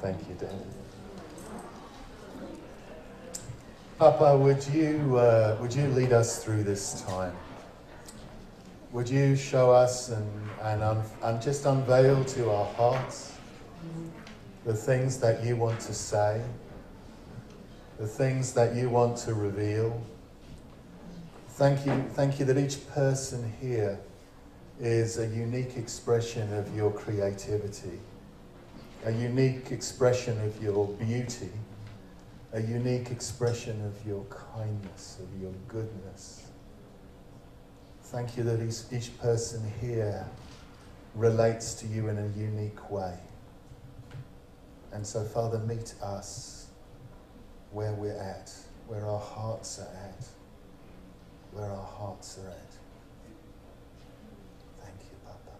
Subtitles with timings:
[0.00, 0.50] Thank you, Dad.
[3.98, 7.34] Papa, would you, uh, would you lead us through this time?
[8.92, 10.30] Would you show us and,
[10.62, 13.32] and, un- and just unveil to our hearts
[14.64, 16.42] the things that you want to say,
[17.98, 20.00] the things that you want to reveal?
[21.50, 23.98] Thank you, thank you that each person here
[24.78, 27.98] is a unique expression of your creativity,
[29.06, 31.50] a unique expression of your beauty,
[32.52, 36.42] a unique expression of your kindness, of your goodness.
[38.02, 40.26] Thank you that each, each person here
[41.14, 43.14] relates to you in a unique way.
[44.92, 46.66] And so, Father, meet us
[47.70, 48.52] where we're at,
[48.88, 50.26] where our hearts are at,
[51.52, 52.72] where our hearts are at.
[54.80, 55.56] Thank you, Papa.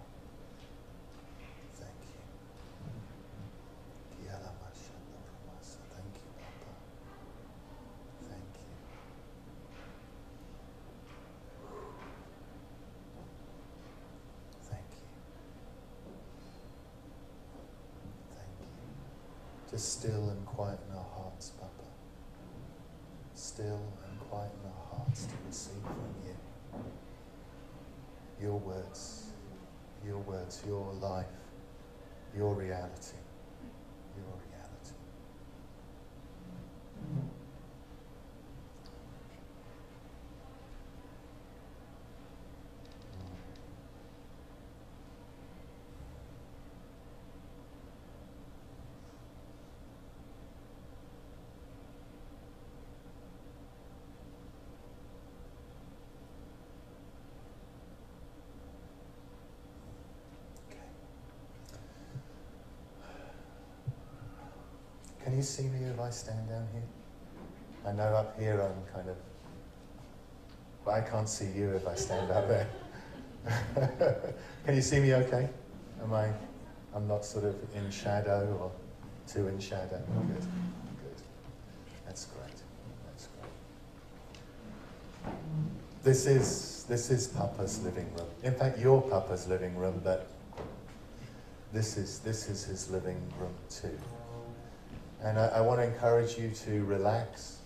[1.75, 2.23] Thank you.
[4.25, 5.81] Kiala mashanda ramasa.
[5.93, 6.73] Thank you, Papa.
[8.23, 8.73] Thank you.
[14.71, 15.07] Thank you.
[19.66, 21.71] Thank Still and quiet in our hearts, Papa.
[23.35, 26.35] Still and quiet in our hearts to receive from you.
[28.41, 29.33] Your words,
[30.05, 31.27] your words, your life,
[32.35, 33.17] your reality,
[34.17, 34.95] your reality.
[60.71, 60.79] Okay.
[65.25, 66.83] Can you see me if I stand down here?
[67.87, 69.17] I know up here I'm kind of,
[70.85, 72.69] but I can't see you if I stand up there.
[74.65, 75.49] Can you see me okay?
[76.03, 76.31] Am I,
[76.95, 78.73] I'm not sort of in shadow or
[79.31, 79.99] too in shadow?
[79.99, 81.23] Good, good.
[82.07, 82.57] That's great,
[83.07, 83.29] that's
[85.23, 85.35] great.
[86.03, 88.27] This is, this is Papa's living room.
[88.43, 90.29] In fact, your Papa's living room, but
[91.73, 93.99] this is, this is his living room too.
[95.23, 97.59] And I, I want to encourage you to relax.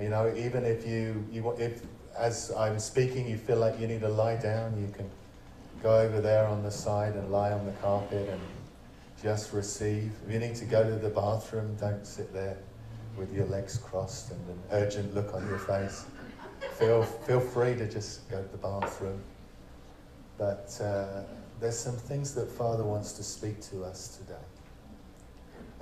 [0.00, 1.82] You know, even if you, you, if
[2.18, 5.10] as I'm speaking, you feel like you need to lie down, you can
[5.82, 8.40] go over there on the side and lie on the carpet and
[9.22, 10.12] just receive.
[10.26, 12.58] If you need to go to the bathroom, don't sit there
[13.16, 16.04] with your legs crossed and an urgent look on your face.
[16.78, 19.20] Feel, feel free to just go to the bathroom.
[20.38, 21.22] But uh,
[21.60, 24.34] there's some things that Father wants to speak to us today.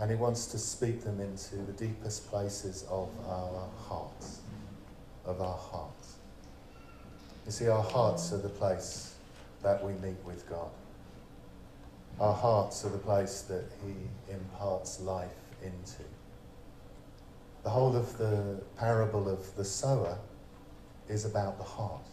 [0.03, 4.41] And He wants to speak them into the deepest places of our hearts.
[5.25, 6.17] Of our hearts.
[7.47, 9.15] You see, our hearts are the place
[9.63, 10.71] that we meet with God.
[12.19, 13.95] Our hearts are the place that He
[14.33, 15.31] imparts life
[15.63, 16.03] into.
[17.63, 20.19] The whole of the parable of the sower
[21.09, 22.09] is about the heart.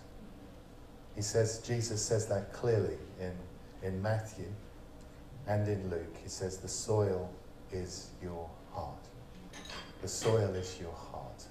[1.16, 3.34] He says, Jesus says that clearly in,
[3.82, 4.46] in Matthew
[5.48, 6.18] and in Luke.
[6.22, 7.32] He says, the soil
[7.72, 8.98] is your heart.
[10.02, 11.44] The soil is your heart.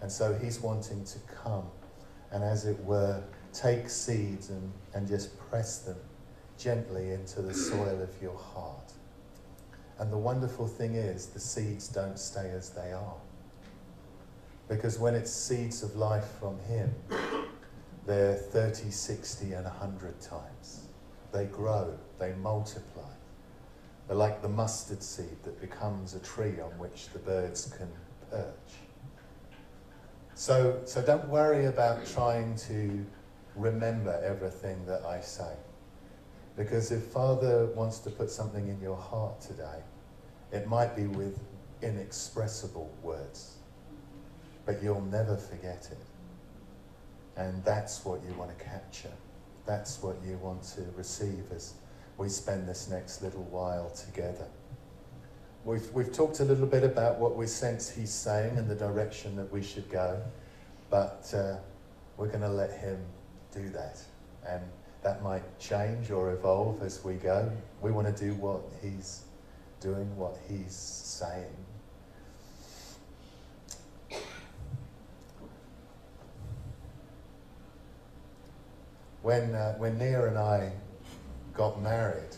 [0.00, 1.64] And, so he's wanting to come
[2.30, 5.96] and, as it were, take seeds and, and just press them
[6.58, 8.92] gently into the soil of your heart.
[9.98, 13.14] And the wonderful thing is, the seeds don't stay as they are.
[14.68, 16.92] Because when it's seeds of life from Him,
[18.06, 20.88] they're 30, 60, and 100 times.
[21.32, 23.10] They grow, they multiply.
[24.06, 27.88] They're like the mustard seed that becomes a tree on which the birds can
[28.30, 28.74] perch.
[30.34, 33.04] So, so don't worry about trying to
[33.56, 35.52] remember everything that I say.
[36.56, 39.80] Because if Father wants to put something in your heart today,
[40.52, 41.40] it might be with
[41.82, 43.56] inexpressible words,
[44.66, 45.98] but you'll never forget it.
[47.36, 49.12] And that's what you want to capture.
[49.66, 51.74] That's what you want to receive as
[52.16, 54.46] we spend this next little while together.
[55.64, 59.34] We've, we've talked a little bit about what we sense he's saying and the direction
[59.36, 60.22] that we should go,
[60.90, 61.56] but uh,
[62.16, 62.98] we're going to let him
[63.52, 63.98] do that.
[64.46, 64.62] And
[65.02, 67.50] that might change or evolve as we go.
[67.80, 69.22] We want to do what he's
[69.80, 71.44] doing, what he's saying.
[79.22, 80.72] When, uh, when Nia and I
[81.56, 82.36] got married,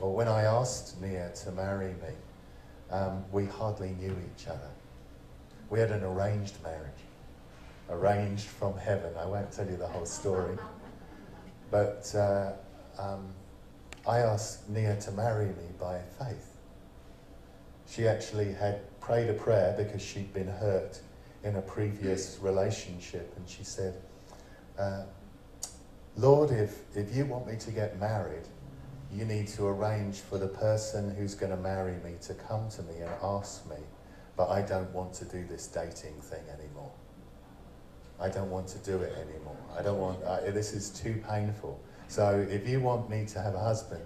[0.00, 2.14] or when I asked Nia to marry me,
[2.90, 4.70] um, we hardly knew each other.
[5.70, 6.90] We had an arranged marriage,
[7.90, 9.12] arranged from heaven.
[9.18, 10.56] I won't tell you the whole story.
[11.70, 12.52] But uh,
[12.98, 13.32] um,
[14.06, 16.50] I asked Nia to marry me by faith.
[17.88, 21.00] She actually had prayed a prayer because she'd been hurt
[21.42, 24.00] in a previous relationship, and she said,
[24.78, 25.02] uh,
[26.16, 28.46] Lord, if, if you want me to get married,
[29.12, 32.82] you need to arrange for the person who's going to marry me to come to
[32.82, 33.76] me and ask me,
[34.36, 36.90] but I don't want to do this dating thing anymore.
[38.20, 39.56] I don't want to do it anymore.
[39.76, 40.20] I don't want,
[40.54, 41.80] this is too painful.
[42.08, 44.04] So if you want me to have a husband,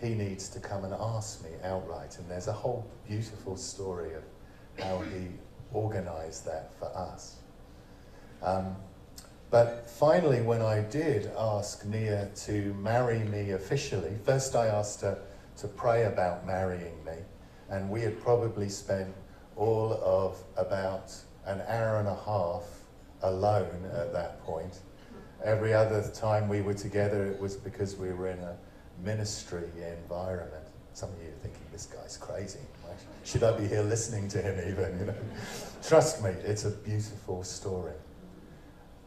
[0.00, 2.18] he needs to come and ask me outright.
[2.18, 4.22] And there's a whole beautiful story of
[4.78, 5.28] how he
[5.72, 7.36] organized that for us.
[8.42, 8.76] Um,
[9.52, 15.18] but finally, when I did ask Nia to marry me officially, first I asked her
[15.58, 17.18] to pray about marrying me,
[17.68, 19.14] and we had probably spent
[19.54, 21.14] all of about
[21.44, 22.64] an hour and a half
[23.22, 24.78] alone at that point.
[25.44, 28.56] Every other time we were together, it was because we were in a
[29.04, 29.68] ministry
[30.02, 30.64] environment.
[30.94, 32.60] Some of you are thinking, this guy's crazy.
[33.24, 34.98] Should I be here listening to him even?
[34.98, 35.14] You know?
[35.86, 37.92] Trust me, it's a beautiful story.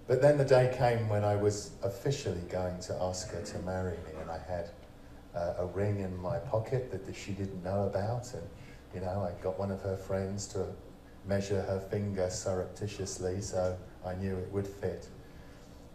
[0.08, 3.98] But then the day came when I was officially going to ask her to marry
[3.98, 4.70] me, and I had
[5.36, 8.44] uh, a ring in my pocket that she didn't know about, and
[8.94, 10.68] you know, I got one of her friends to
[11.28, 13.76] measure her finger surreptitiously, so
[14.06, 15.08] I knew it would fit.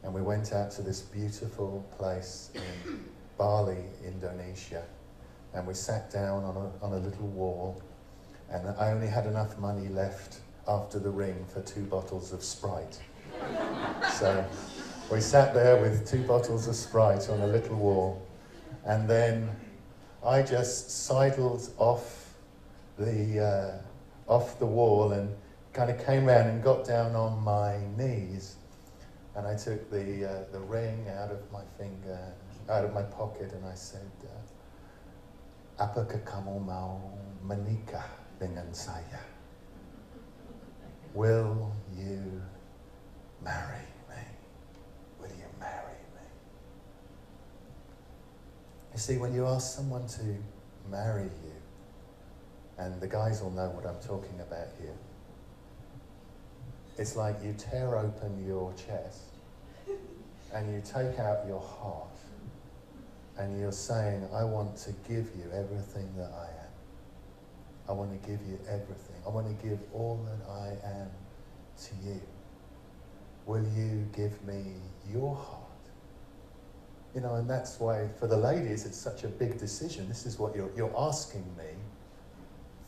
[0.03, 3.05] And we went out to this beautiful place in
[3.39, 4.83] Bali, Indonesia,
[5.55, 7.81] and we sat down on a, on a little wall,
[8.51, 12.99] and I only had enough money left after the ring for two bottles of Sprite.
[14.13, 14.45] So
[15.11, 18.27] we sat there with two bottles of Sprite on a little wall,
[18.85, 19.51] and then
[20.25, 22.35] I just sidled off
[22.99, 23.81] the,
[24.29, 25.35] uh, off the wall and
[25.73, 28.57] kind of came around and got down on my knees,
[29.35, 32.19] and I took the, uh, the ring out of my finger,
[32.69, 34.41] out of my pocket, and I said, uh,
[35.81, 37.01] Apakah kamu mau
[37.41, 38.05] menikah
[38.37, 39.25] dengan saya?
[41.17, 42.45] Will you
[43.45, 44.23] marry me?
[45.21, 46.27] Will you marry me?
[48.93, 50.37] You see, when you ask someone to
[50.91, 51.53] marry you,
[52.79, 54.97] and the guys will know what I'm talking about here,
[56.99, 59.23] it's like you tear open your chest
[60.53, 62.09] and you take out your heart
[63.39, 66.71] and you're saying, I want to give you everything that I am.
[67.89, 69.17] I want to give you everything.
[69.27, 70.69] I want to give all that I
[71.01, 71.11] am
[71.85, 72.21] to you.
[73.51, 74.63] Will you give me
[75.13, 75.65] your heart?
[77.17, 80.07] You know, and that's why for the ladies it's such a big decision.
[80.07, 81.75] This is what you're, you're asking me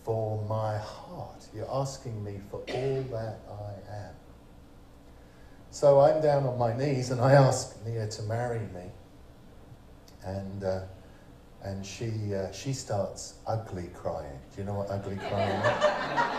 [0.05, 1.49] for my heart.
[1.53, 4.15] You're asking me for all that I am.
[5.73, 8.89] So I'm down on my knees and I ask Nia to marry me.
[10.25, 10.83] And, uh,
[11.65, 14.39] and she, uh, she starts ugly crying.
[14.55, 15.85] Do you know what ugly crying is?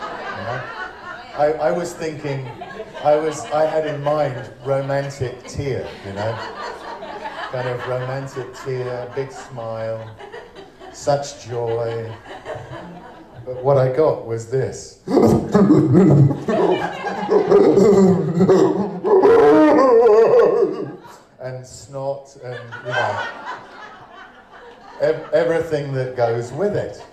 [0.34, 0.93] Know?
[1.36, 2.46] I, I was thinking,
[3.02, 6.32] I was, I had in mind romantic tear, you know?
[7.50, 10.08] Kind of romantic tear, big smile,
[10.92, 12.12] such joy.
[13.44, 15.00] But what I got was this.
[21.40, 23.28] and snot and, you know,
[25.00, 27.04] ev- everything that goes with it.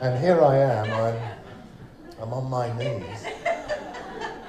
[0.00, 1.43] And here I am, I'm,
[2.24, 3.26] I'm on my knees,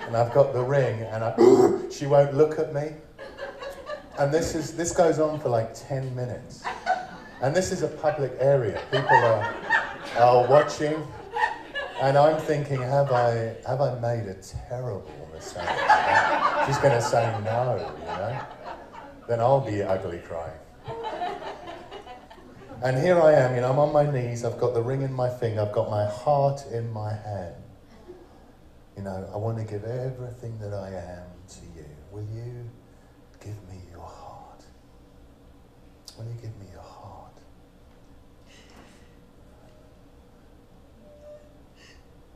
[0.08, 2.94] and I've got the ring, and I, she won't look at me.
[4.18, 6.64] And this, is, this goes on for like 10 minutes.
[7.42, 8.82] And this is a public area.
[8.92, 9.54] People are,
[10.18, 11.06] are watching.
[12.02, 15.68] And I'm thinking, have I, have I made a terrible mistake?
[16.66, 18.40] She's going to say no, you know?
[19.28, 20.60] Then I'll be ugly crying.
[22.86, 25.12] And here I am, you know, I'm on my knees, I've got the ring in
[25.12, 27.65] my finger, I've got my heart in my hand.
[28.98, 31.86] You know, I want to give everything that I am to you.
[32.12, 32.70] Will you
[33.42, 34.64] give me your heart?
[36.18, 37.38] Will you give me your heart?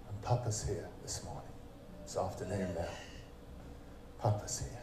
[0.10, 1.44] And Papa's here this morning.
[2.04, 2.90] It's afternoon now.
[4.20, 4.76] Papa's here.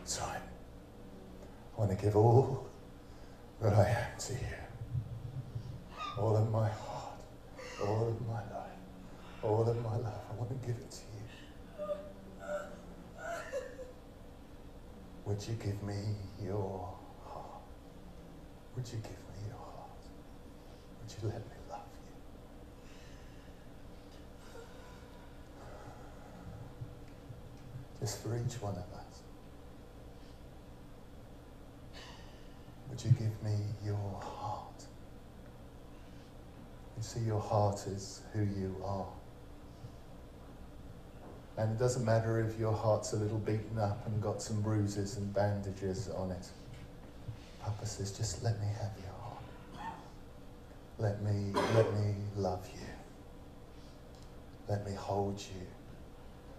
[0.00, 0.40] That's right.
[1.76, 2.66] I want to give all
[3.62, 4.63] that I am to you.
[6.16, 7.20] All of my heart,
[7.82, 8.78] all of my life,
[9.42, 10.22] all of my love.
[10.30, 11.24] I want to give it to you.
[15.24, 16.00] Would you give me
[16.40, 16.94] your
[17.26, 17.62] heart?
[18.76, 20.02] Would you give me your heart?
[21.00, 22.12] Would you let me love you?
[28.00, 29.22] Just for each one of us.
[32.88, 34.63] Would you give me your heart?
[37.04, 39.06] See, your heart is who you are.
[41.58, 45.18] And it doesn't matter if your heart's a little beaten up and got some bruises
[45.18, 46.48] and bandages on it.
[47.60, 49.94] Papa says, just let me have your heart.
[50.98, 52.86] Let me, let me love you.
[54.66, 55.66] Let me hold you.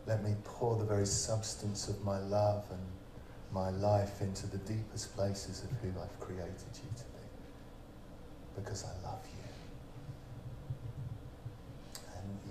[0.06, 2.84] Let me pour the very substance of my love and
[3.52, 7.26] my life into the deepest places of who I've created you to be.
[8.56, 9.55] Because I love you.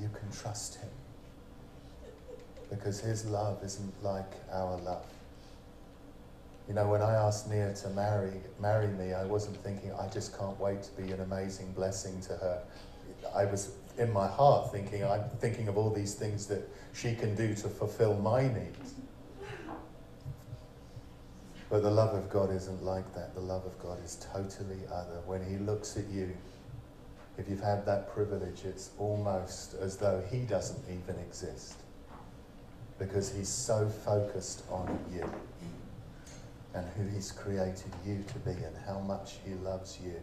[0.00, 0.88] You can trust him
[2.70, 5.06] because his love isn't like our love.
[6.68, 10.36] You know, when I asked Nia to marry, marry me, I wasn't thinking, I just
[10.38, 12.62] can't wait to be an amazing blessing to her.
[13.34, 17.34] I was in my heart thinking, I'm thinking of all these things that she can
[17.34, 18.94] do to fulfill my needs.
[21.68, 23.34] But the love of God isn't like that.
[23.34, 25.20] The love of God is totally other.
[25.26, 26.34] When He looks at you,
[27.38, 31.76] if you've had that privilege, it's almost as though He doesn't even exist
[32.98, 35.28] because he's so focused on you
[36.74, 40.14] and who he's created you to be and how much he loves you.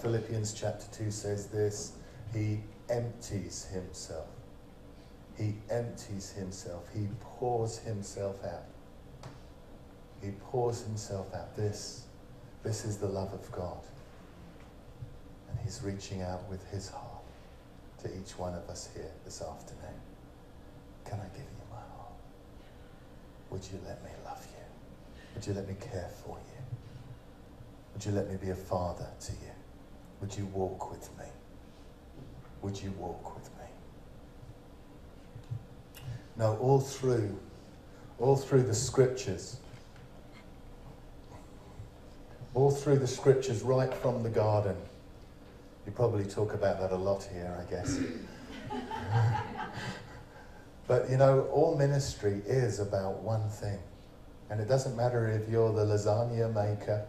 [0.00, 1.92] Philippians chapter 2 says this
[2.32, 4.28] He empties himself.
[5.36, 6.88] He empties himself.
[6.94, 8.64] He pours himself out.
[10.22, 11.56] He pours himself out.
[11.56, 12.04] This,
[12.62, 13.80] this is the love of God.
[15.64, 17.22] He's reaching out with his heart
[18.02, 20.00] to each one of us here this afternoon.
[21.04, 21.62] Can I give you?
[21.70, 22.12] my heart?
[23.50, 24.64] Would you let me love you?
[25.34, 26.62] Would you let me care for you?
[27.92, 29.52] Would you let me be a father to you?
[30.20, 31.24] Would you walk with me?
[32.62, 33.64] Would you walk with me?
[36.36, 37.38] Now, all through,
[38.18, 39.58] all through the scriptures,
[42.54, 44.76] all through the scriptures, right from the garden,
[45.86, 47.98] you probably talk about that a lot here, I guess.
[50.92, 53.78] But you know, all ministry is about one thing.
[54.50, 57.06] And it doesn't matter if you're the lasagna maker,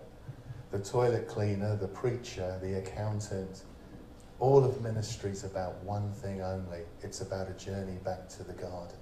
[0.72, 3.64] the toilet cleaner, the preacher, the accountant.
[4.40, 6.80] All of ministry is about one thing only.
[7.02, 8.96] It's about a journey back to the garden.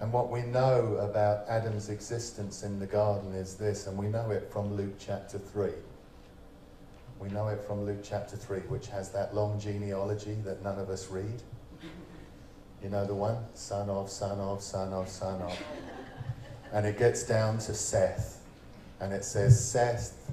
[0.00, 4.30] And what we know about Adam's existence in the garden is this, and we know
[4.30, 5.70] it from Luke chapter 3.
[7.20, 10.88] We know it from Luke chapter 3, which has that long genealogy that none of
[10.88, 11.42] us read.
[12.82, 13.36] You know the one?
[13.52, 15.62] Son of, son of, son of, son of.
[16.72, 18.42] And it gets down to Seth.
[19.00, 20.32] And it says, Seth,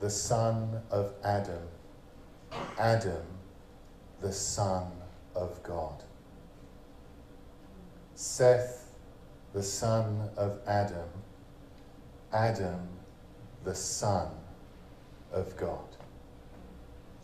[0.00, 1.62] the son of Adam.
[2.78, 3.22] Adam,
[4.20, 4.92] the son
[5.34, 6.04] of God.
[8.14, 8.94] Seth,
[9.54, 11.08] the son of Adam.
[12.32, 12.88] Adam,
[13.64, 14.30] the son
[15.32, 15.96] of God.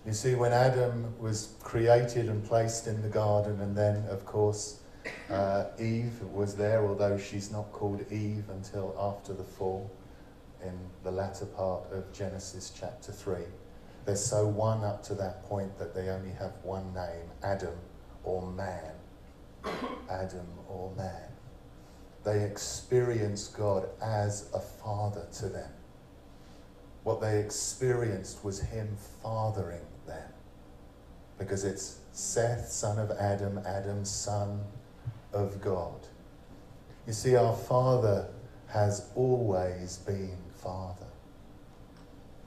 [0.08, 4.80] You see, when Adam was created and placed in the garden, and then, of course,
[5.28, 9.90] uh, Eve was there, although she's not called Eve until after the fall
[10.64, 10.72] in
[11.04, 13.36] the latter part of Genesis chapter 3.
[14.06, 17.76] They're so one up to that point that they only have one name Adam
[18.24, 18.94] or man.
[20.08, 21.28] Adam or man.
[22.24, 25.70] They experience God as a father to them.
[27.04, 29.84] What they experienced was Him fathering.
[31.38, 34.60] Because it's Seth, son of Adam, Adam, son
[35.32, 36.06] of God.
[37.06, 38.28] You see, our Father
[38.66, 41.06] has always been Father.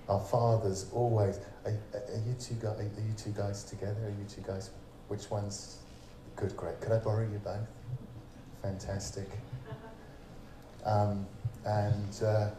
[0.07, 1.39] Our Father's always.
[1.65, 2.79] Are, are you two guys?
[2.79, 4.05] Are you two guys together?
[4.05, 4.71] Are you two guys?
[5.07, 5.77] Which one's
[6.35, 6.55] good?
[6.57, 6.79] Great.
[6.81, 7.67] Could I borrow you both?
[8.61, 9.29] Fantastic.
[10.85, 11.25] Um,
[11.65, 12.49] and uh,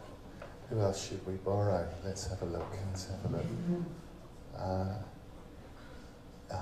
[0.69, 1.87] who else should we borrow?
[2.03, 2.67] Let's have a look.
[2.89, 3.45] Let's have a look.
[4.57, 4.95] Uh,
[6.53, 6.57] uh,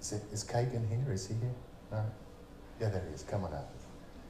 [0.00, 1.12] is, it, is Kagan here?
[1.12, 1.54] Is he here?
[1.92, 2.04] No?
[2.80, 3.22] Yeah, there he is.
[3.22, 3.70] Come on up.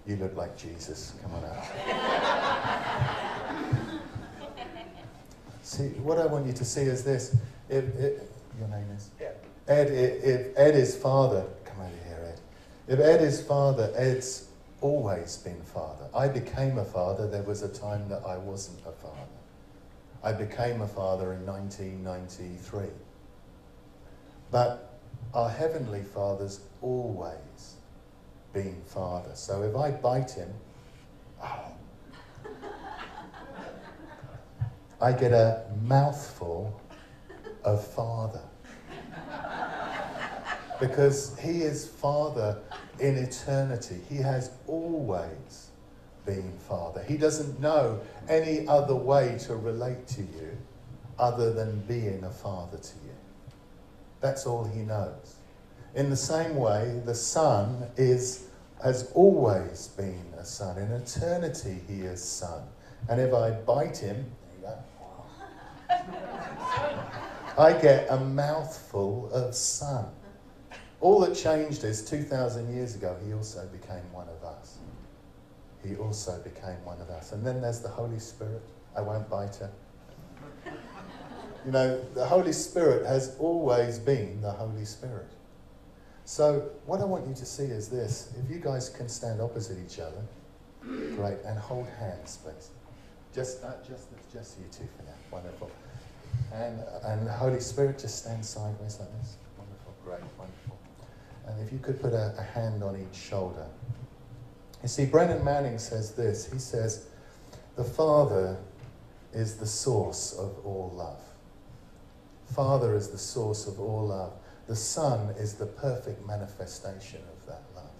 [0.06, 1.14] You look like Jesus.
[1.22, 1.64] Come on up.
[5.62, 7.36] see, what I want you to see is this.
[7.68, 8.22] If, if
[8.58, 9.10] your name is?
[9.20, 9.30] Yeah.
[9.68, 12.40] Ed, if Ed is father, come over here, Ed.
[12.92, 14.48] If Ed is father, Ed's
[14.80, 16.06] always been father.
[16.14, 17.28] I became a father.
[17.28, 19.16] There was a time that I wasn't a father.
[20.22, 22.86] I became a father in 1993.
[24.50, 24.98] But
[25.32, 27.76] our Heavenly Father's always
[28.52, 29.30] being Father.
[29.34, 30.52] So if I bite him,
[31.42, 31.72] oh,
[35.00, 36.80] I get a mouthful
[37.64, 38.42] of Father.
[40.80, 42.58] Because he is Father
[42.98, 44.00] in eternity.
[44.08, 45.70] He has always
[46.24, 47.02] been Father.
[47.02, 50.56] He doesn't know any other way to relate to you
[51.18, 53.14] other than being a Father to you.
[54.20, 55.36] That's all he knows.
[55.94, 58.46] In the same way, the Son is,
[58.82, 60.78] has always been a Son.
[60.78, 62.62] In eternity, he is Son.
[63.08, 64.30] And if I bite him,
[67.58, 70.06] I get a mouthful of Son.
[71.00, 74.79] All that changed is 2,000 years ago, he also became one of us.
[75.84, 77.32] He also became one of us.
[77.32, 78.62] And then there's the Holy Spirit.
[78.96, 79.70] I won't bite her.
[81.64, 85.28] You know, the Holy Spirit has always been the Holy Spirit.
[86.24, 88.32] So, what I want you to see is this.
[88.42, 90.22] If you guys can stand opposite each other,
[90.80, 92.70] great, and hold hands, please.
[93.34, 95.14] Just, uh, just, just you two for now.
[95.30, 95.70] Wonderful.
[96.52, 99.36] And, and the Holy Spirit just stand sideways like this.
[99.58, 100.78] Wonderful, great, wonderful.
[101.46, 103.66] And if you could put a, a hand on each shoulder.
[104.82, 106.50] You see, Brennan Manning says this.
[106.50, 107.06] He says,
[107.76, 108.56] The Father
[109.32, 111.22] is the source of all love.
[112.54, 114.32] Father is the source of all love.
[114.66, 117.90] The Son is the perfect manifestation of that love.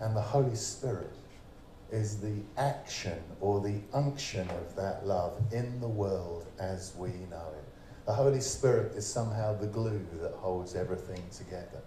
[0.00, 1.14] And the Holy Spirit
[1.92, 7.52] is the action or the unction of that love in the world as we know
[7.56, 7.64] it.
[8.06, 11.82] The Holy Spirit is somehow the glue that holds everything together.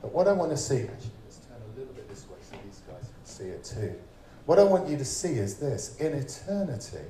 [0.00, 2.56] But what I want to see, actually, let's turn a little bit this way so
[2.64, 3.94] these guys can see it too.
[4.46, 7.06] What I want you to see is this in eternity,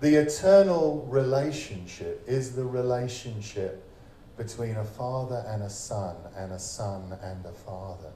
[0.00, 3.88] the eternal relationship is the relationship
[4.36, 8.10] between a father and a son, and a son and a father.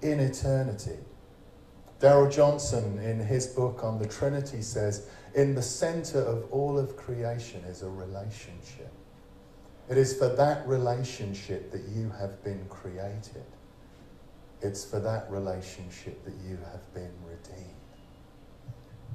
[0.00, 0.96] In eternity.
[1.98, 6.96] Darrell Johnson, in his book on the Trinity, says, In the center of all of
[6.96, 8.90] creation is a relationship.
[9.90, 13.44] It is for that relationship that you have been created.
[14.62, 17.74] It's for that relationship that you have been redeemed.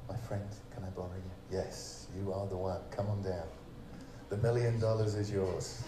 [0.09, 1.57] My friend, can I borrow you?
[1.57, 2.79] Yes, you are the one.
[2.89, 3.47] Come on down.
[4.29, 5.83] The million dollars is yours.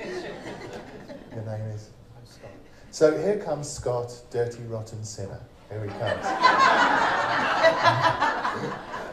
[0.00, 1.90] Your name is?
[2.16, 2.50] I'm Scott.
[2.90, 5.40] So here comes Scott, dirty, rotten sinner.
[5.68, 6.24] Here he comes.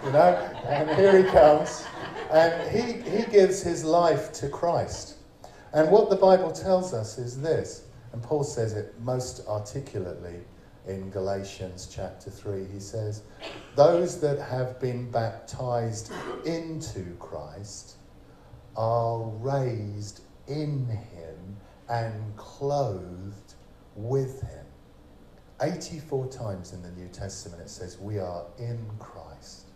[0.06, 1.86] you know, and here he comes.
[2.32, 5.16] And he, he gives his life to Christ.
[5.74, 10.40] And what the Bible tells us is this, and Paul says it most articulately
[10.88, 12.66] in Galatians chapter 3.
[12.72, 13.24] He says,
[13.76, 16.12] Those that have been baptized
[16.46, 17.96] into Christ
[18.78, 21.58] are raised in him
[21.90, 23.54] and clothed
[23.96, 24.66] with him.
[25.62, 29.70] 84 times in the New Testament it says, We are in Christ.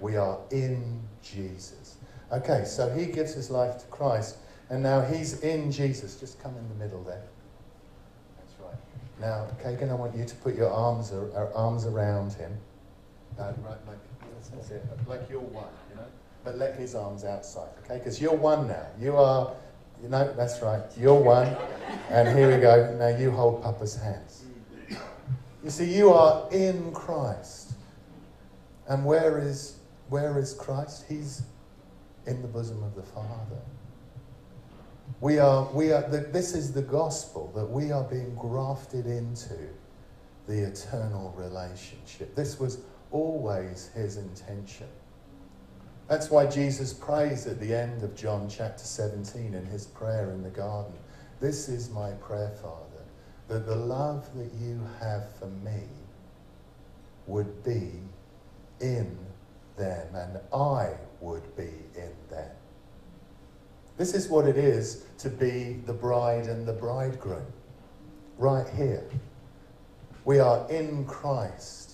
[0.00, 1.96] We are in Jesus.
[2.32, 6.18] Okay, so he gives his life to Christ, and now he's in Jesus.
[6.18, 7.22] Just come in the middle there.
[9.22, 12.58] Now, Kagan, I want you to put your arms, ar- arms around him.
[13.38, 13.98] Uh, right, like,
[14.52, 14.84] that's it.
[15.06, 16.06] Like you're one, you know?
[16.42, 17.98] But let his arms outside, okay?
[17.98, 18.84] Because you're one now.
[19.00, 19.54] You are,
[20.02, 20.82] you know, that's right.
[20.98, 21.56] You're one.
[22.10, 22.96] And here we go.
[22.98, 24.42] Now you hold Papa's hands.
[25.62, 27.74] You see, you are in Christ.
[28.88, 29.76] And where is,
[30.08, 31.04] where is Christ?
[31.08, 31.42] He's
[32.26, 33.60] in the bosom of the Father.
[35.20, 39.56] We are, we are, the, this is the gospel that we are being grafted into
[40.46, 42.34] the eternal relationship.
[42.34, 44.88] This was always his intention.
[46.08, 50.42] That's why Jesus prays at the end of John chapter 17 in his prayer in
[50.42, 50.94] the garden.
[51.40, 53.04] This is my prayer, Father,
[53.48, 55.84] that the love that you have for me
[57.26, 57.92] would be
[58.80, 59.16] in
[59.76, 62.50] them and I would be in them.
[63.96, 67.46] This is what it is to be the bride and the bridegroom.
[68.38, 69.04] Right here.
[70.24, 71.92] We are in Christ.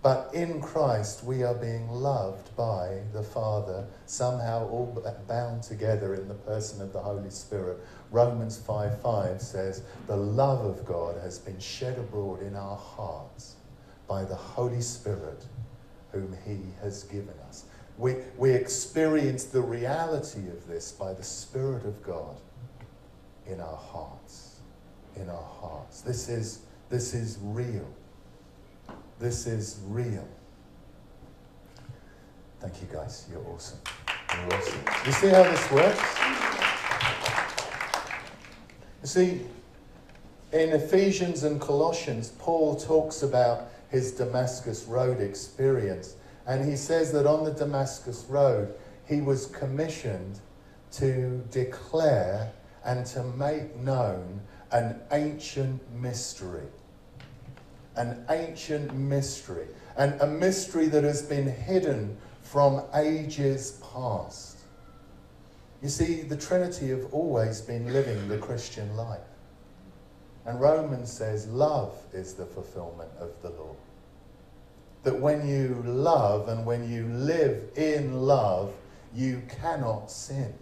[0.00, 6.28] But in Christ, we are being loved by the Father, somehow all bound together in
[6.28, 7.78] the person of the Holy Spirit.
[8.12, 13.56] Romans 5 5 says, The love of God has been shed abroad in our hearts
[14.06, 15.44] by the Holy Spirit,
[16.12, 17.64] whom He has given us.
[17.98, 22.36] We, we experience the reality of this by the Spirit of God
[23.46, 24.60] in our hearts.
[25.16, 26.00] In our hearts.
[26.02, 27.88] This is, this is real.
[29.18, 30.26] This is real.
[32.60, 33.26] Thank you, guys.
[33.30, 33.78] You're awesome.
[34.36, 34.80] You're awesome.
[35.04, 36.18] You see how this works?
[39.02, 39.40] You see,
[40.52, 46.14] In Ephesians and Colossians, Paul talks about his Damascus Road experience.
[46.48, 48.74] And he says that on the Damascus Road,
[49.06, 50.40] he was commissioned
[50.92, 52.50] to declare
[52.84, 54.40] and to make known
[54.72, 56.66] an ancient mystery.
[57.96, 59.66] An ancient mystery.
[59.98, 64.56] And a mystery that has been hidden from ages past.
[65.82, 69.20] You see, the Trinity have always been living the Christian life.
[70.46, 73.76] And Romans says love is the fulfillment of the law.
[75.04, 78.72] That when you love and when you live in love,
[79.14, 80.52] you cannot sin.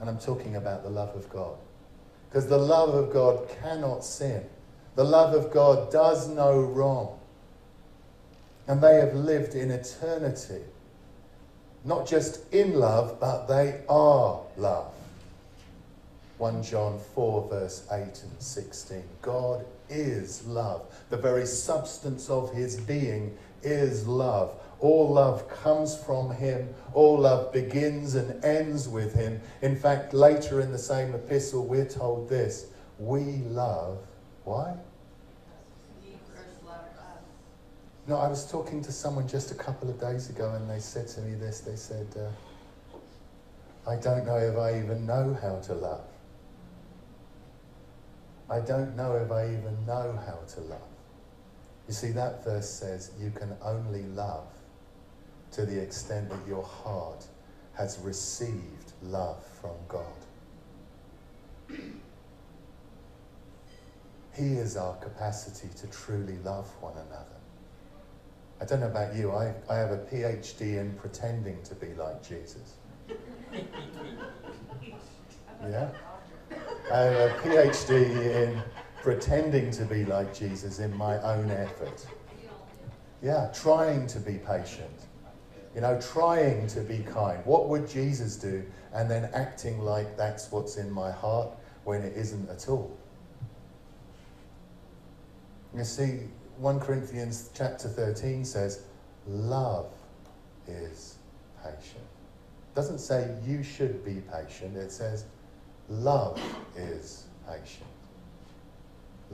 [0.00, 1.56] And I'm talking about the love of God.
[2.28, 4.44] Because the love of God cannot sin.
[4.96, 7.18] The love of God does no wrong.
[8.66, 10.62] And they have lived in eternity.
[11.84, 14.92] Not just in love, but they are love.
[16.38, 19.02] 1 John 4, verse 8 and 16.
[19.22, 20.82] God is love.
[21.10, 24.54] The very substance of his being is love.
[24.80, 26.74] All love comes from him.
[26.92, 29.40] All love begins and ends with him.
[29.62, 32.66] In fact, later in the same epistle, we're told this
[32.98, 33.98] We love.
[34.44, 34.76] Why?
[38.06, 41.08] No, I was talking to someone just a couple of days ago and they said
[41.08, 41.60] to me this.
[41.60, 46.04] They said, uh, I don't know if I even know how to love.
[48.50, 50.93] I don't know if I even know how to love.
[51.86, 54.46] You see, that verse says you can only love
[55.52, 57.24] to the extent that your heart
[57.74, 60.06] has received love from God.
[64.36, 67.26] He is our capacity to truly love one another.
[68.60, 72.26] I don't know about you, I, I have a PhD in pretending to be like
[72.26, 72.74] Jesus.
[75.62, 75.88] Yeah?
[76.92, 78.62] I have a PhD in
[79.04, 82.06] pretending to be like Jesus in my own effort.
[83.22, 84.98] Yeah, trying to be patient.
[85.74, 87.44] You know, trying to be kind.
[87.44, 88.64] What would Jesus do?
[88.94, 91.50] And then acting like that's what's in my heart
[91.84, 92.96] when it isn't at all.
[95.76, 96.20] You see,
[96.56, 98.84] 1 Corinthians chapter 13 says,
[99.28, 99.92] love
[100.66, 101.16] is
[101.62, 101.96] patient.
[101.98, 105.26] It doesn't say you should be patient, it says
[105.90, 106.40] love
[106.74, 107.93] is patient.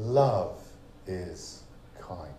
[0.00, 0.58] Love
[1.06, 1.62] is
[2.00, 2.32] kind.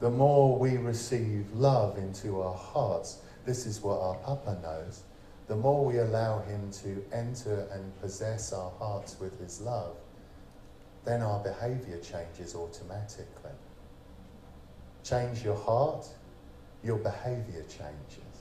[0.00, 5.04] The more we receive love into our hearts, this is what our Papa knows,
[5.46, 9.94] the more we allow him to enter and possess our hearts with his love,
[11.04, 13.52] then our behavior changes automatically.
[15.04, 16.06] Change your heart,
[16.82, 18.38] your behavior changes.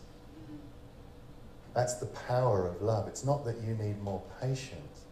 [1.76, 3.08] That's the power of love.
[3.08, 5.06] It's not that you need more patience,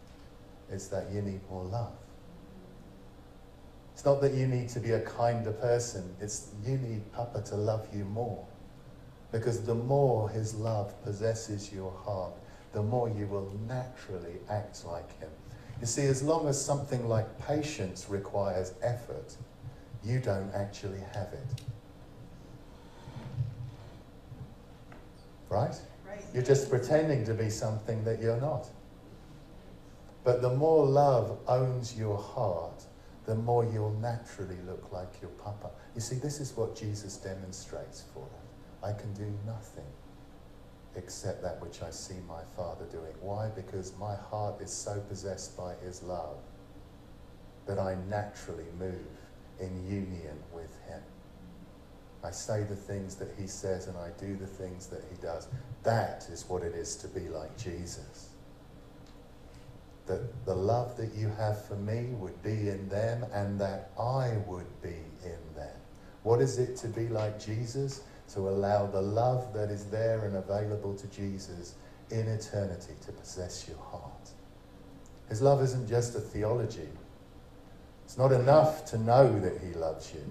[0.68, 1.97] it's that you need more love.
[3.98, 7.56] It's not that you need to be a kinder person, it's you need Papa to
[7.56, 8.46] love you more.
[9.32, 12.34] Because the more his love possesses your heart,
[12.72, 15.30] the more you will naturally act like him.
[15.80, 19.34] You see, as long as something like patience requires effort,
[20.04, 21.62] you don't actually have it.
[25.48, 25.74] Right?
[26.06, 26.24] right?
[26.32, 28.68] You're just pretending to be something that you're not.
[30.22, 32.84] But the more love owns your heart,
[33.28, 35.68] the more you'll naturally look like your papa.
[35.94, 38.48] You see, this is what Jesus demonstrates for us.
[38.82, 39.84] I can do nothing
[40.96, 43.12] except that which I see my Father doing.
[43.20, 43.50] Why?
[43.54, 46.38] Because my heart is so possessed by His love
[47.66, 48.96] that I naturally move
[49.60, 51.02] in union with Him.
[52.24, 55.48] I say the things that He says and I do the things that He does.
[55.82, 58.30] That is what it is to be like Jesus.
[60.08, 64.36] That the love that you have for me would be in them and that I
[64.46, 65.76] would be in them.
[66.22, 68.02] What is it to be like Jesus?
[68.34, 71.74] to allow the love that is there and available to Jesus
[72.10, 74.30] in eternity to possess your heart.
[75.28, 76.88] His love isn't just a theology.
[78.04, 80.24] It's not enough to know that he loves you.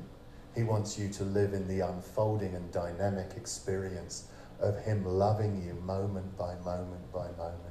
[0.56, 4.28] He wants you to live in the unfolding and dynamic experience
[4.60, 7.67] of him loving you moment by moment by moment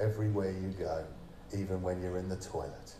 [0.00, 1.04] everywhere you go,
[1.52, 2.92] even when you're in the toilet.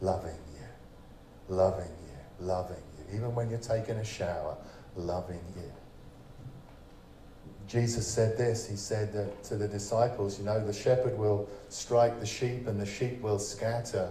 [0.00, 3.16] Loving you, loving you, loving you.
[3.16, 4.56] Even when you're taking a shower,
[4.96, 5.72] loving you.
[7.66, 9.12] Jesus said this, he said
[9.44, 13.38] to the disciples, you know, the shepherd will strike the sheep and the sheep will
[13.38, 14.10] scatter,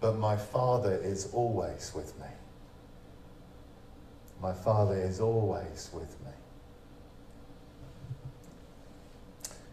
[0.00, 2.26] but my Father is always with me.
[4.42, 6.32] My Father is always with me.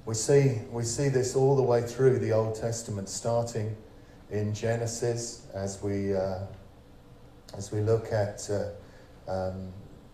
[0.08, 3.76] We see, we see this all the way through the Old Testament, starting
[4.32, 6.46] in Genesis as we, uh,
[7.58, 9.74] as we look at uh, um,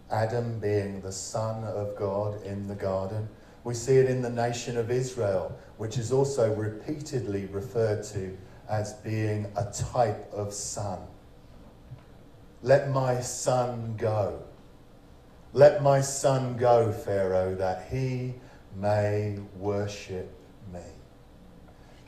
[0.10, 3.30] Adam being the son of God in the garden.
[3.64, 8.36] We see it in the nation of Israel, which is also repeatedly referred to
[8.68, 11.02] as being a type of son.
[12.64, 14.42] Let my son go.
[15.54, 18.34] Let my son go, Pharaoh, that he
[18.76, 20.30] may worship
[20.72, 20.82] me.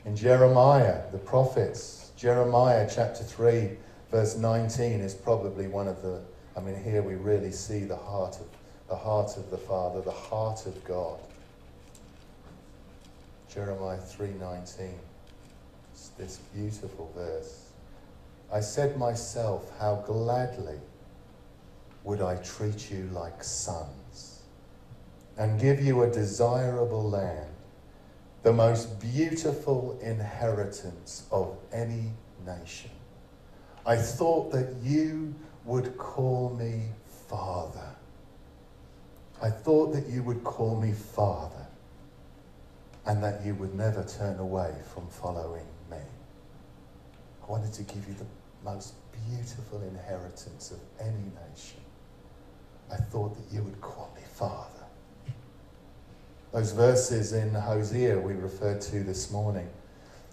[0.04, 3.70] In Jeremiah, the prophets, Jeremiah chapter 3,
[4.10, 6.20] verse 19 is probably one of the,
[6.56, 8.46] I mean, here we really see the heart of
[8.88, 11.18] the heart of the Father, the heart of God.
[13.48, 14.94] Jeremiah 3:19.
[15.92, 17.70] It's this beautiful verse.
[18.52, 20.78] I said myself, how gladly
[22.04, 24.05] would I treat you like sons
[25.36, 27.50] and give you a desirable land,
[28.42, 32.12] the most beautiful inheritance of any
[32.44, 32.90] nation.
[33.84, 36.84] I thought that you would call me
[37.28, 37.94] Father.
[39.42, 41.66] I thought that you would call me Father
[43.04, 45.98] and that you would never turn away from following me.
[47.42, 48.26] I wanted to give you the
[48.64, 48.94] most
[49.28, 51.80] beautiful inheritance of any nation.
[52.90, 54.75] I thought that you would call me Father.
[56.56, 59.68] Those verses in Hosea we referred to this morning.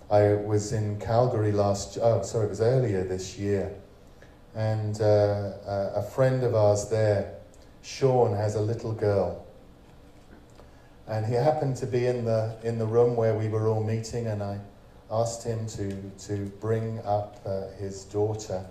[0.09, 3.75] I was in Calgary last, oh, sorry, it was earlier this year.
[4.55, 7.35] And uh, a friend of ours there,
[7.81, 9.45] Sean, has a little girl.
[11.07, 14.27] And he happened to be in the, in the room where we were all meeting,
[14.27, 14.59] and I
[15.11, 18.65] asked him to, to bring up uh, his daughter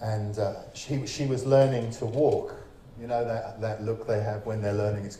[0.00, 2.67] and uh, she, she was learning to walk.
[3.00, 5.04] You know that, that look they have when they're learning.
[5.04, 5.18] It's,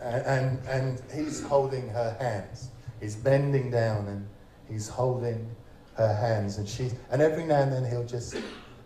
[0.00, 2.68] and, and, and he's holding her hands.
[3.00, 4.28] He's bending down and
[4.68, 5.54] he's holding
[5.96, 6.58] her hands.
[6.58, 8.36] And, she, and every now and then he'll just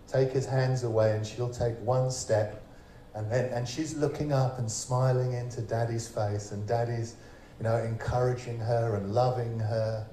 [0.08, 2.62] take his hands away and she'll take one step.
[3.14, 6.52] And, then, and she's looking up and smiling into daddy's face.
[6.52, 7.16] And daddy's
[7.58, 10.06] you know, encouraging her and loving her.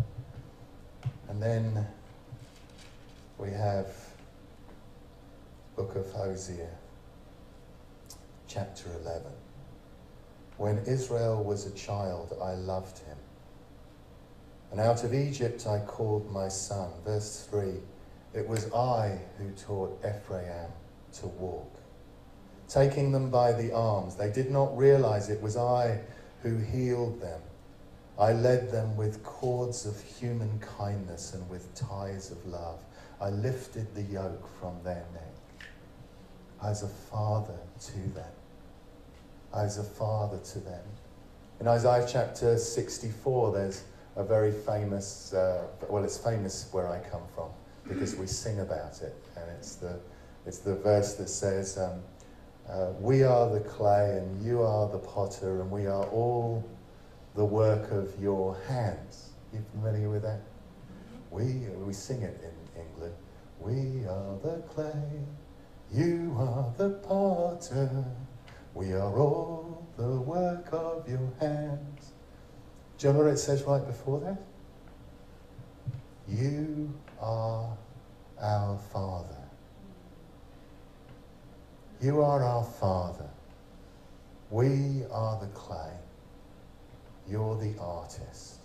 [1.29, 1.85] And then
[3.37, 3.87] we have
[5.75, 6.69] book of Hosea,
[8.47, 9.23] chapter 11.
[10.57, 13.17] When Israel was a child, I loved him.
[14.71, 16.91] And out of Egypt I called my son.
[17.03, 17.73] Verse 3
[18.35, 20.69] It was I who taught Ephraim
[21.13, 21.71] to walk,
[22.67, 24.15] taking them by the arms.
[24.15, 26.01] They did not realize it was I
[26.43, 27.41] who healed them.
[28.19, 32.79] I led them with cords of human kindness and with ties of love.
[33.19, 35.32] I lifted the yoke from their neck.
[36.63, 38.31] As a father to them.
[39.53, 40.83] As a father to them.
[41.59, 43.83] In Isaiah chapter 64, there's
[44.15, 47.49] a very famous, uh, well, it's famous where I come from
[47.87, 49.15] because we sing about it.
[49.35, 49.99] And it's the,
[50.45, 52.01] it's the verse that says, um,
[52.69, 56.63] uh, We are the clay and you are the potter, and we are all
[57.35, 59.29] the work of your hands.
[59.53, 60.39] You familiar with that?
[61.29, 61.43] We,
[61.85, 63.15] we sing it in England.
[63.59, 64.93] We are the clay,
[65.93, 68.05] you are the potter,
[68.73, 72.13] we are all the work of your hands.
[72.97, 74.41] Do you it says right before that?
[76.27, 77.77] You are
[78.41, 79.43] our Father.
[82.01, 83.29] You are our Father.
[84.49, 85.93] We are the clay.
[87.29, 88.59] You're the artist.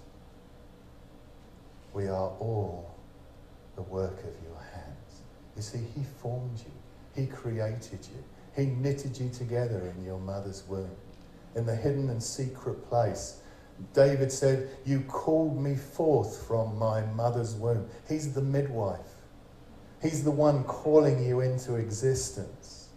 [1.92, 2.94] We are all
[3.76, 5.22] the work of your hands.
[5.56, 6.72] You see, He formed you,
[7.18, 8.22] He created you,
[8.54, 10.94] He knitted you together in your mother's womb,
[11.56, 13.40] in the hidden and secret place.
[13.92, 17.88] David said, You called me forth from my mother's womb.
[18.08, 19.00] He's the midwife.
[20.00, 22.88] He's the one calling you into existence.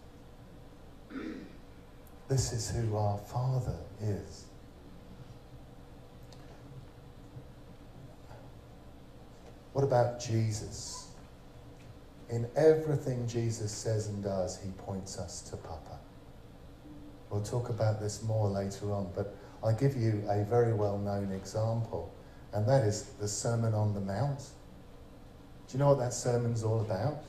[2.28, 4.46] This is who our Father is.
[9.74, 11.01] What about Jesus?
[12.32, 16.00] In everything Jesus says and does, he points us to Papa.
[17.30, 21.32] We'll talk about this more later on, but I'll give you a very well known
[21.34, 22.10] example,
[22.54, 24.40] and that is the Sermon on the Mount.
[25.68, 27.24] Do you know what that sermon's all about?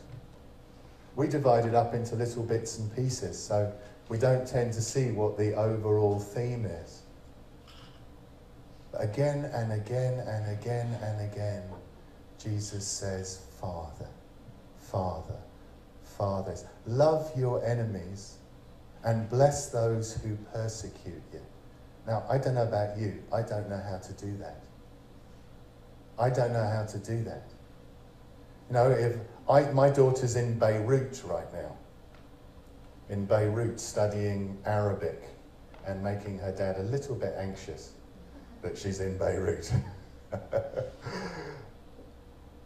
[1.14, 3.72] We divide it up into little bits and pieces, so
[4.08, 7.02] we don't tend to see what the overall theme is.
[8.92, 11.62] But again and again and again and again,
[12.38, 14.08] Jesus says, Father,
[14.92, 15.38] Father,
[16.18, 18.36] fathers, love your enemies
[19.04, 21.40] and bless those who persecute you.
[22.06, 24.62] Now, I don't know about you, I don't know how to do that.
[26.18, 27.44] I don't know how to do that.
[28.68, 29.16] You know, if
[29.48, 31.76] I, my daughter's in Beirut right now,
[33.08, 35.22] in Beirut studying Arabic
[35.86, 37.92] and making her dad a little bit anxious
[38.60, 39.72] that she's in Beirut.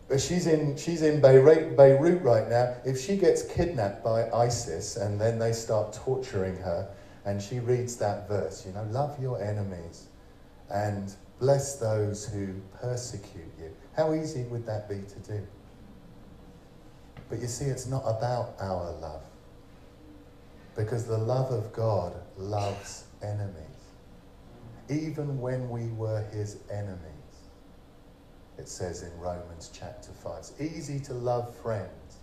[0.09, 2.75] but she's in, she's in Beirut, Beirut right now.
[2.85, 6.89] If she gets kidnapped by ISIS and then they start torturing her,
[7.25, 10.07] and she reads that verse, you know, love your enemies
[10.71, 13.75] and bless those who persecute you.
[13.97, 15.47] How easy would that be to do?
[17.29, 19.25] But you see, it's not about our love.
[20.77, 23.55] Because the love of God loves enemies.
[24.89, 27.16] Even when we were his enemies,
[28.59, 30.39] it says in Romans chapter 5.
[30.39, 32.17] It's easy to love friends,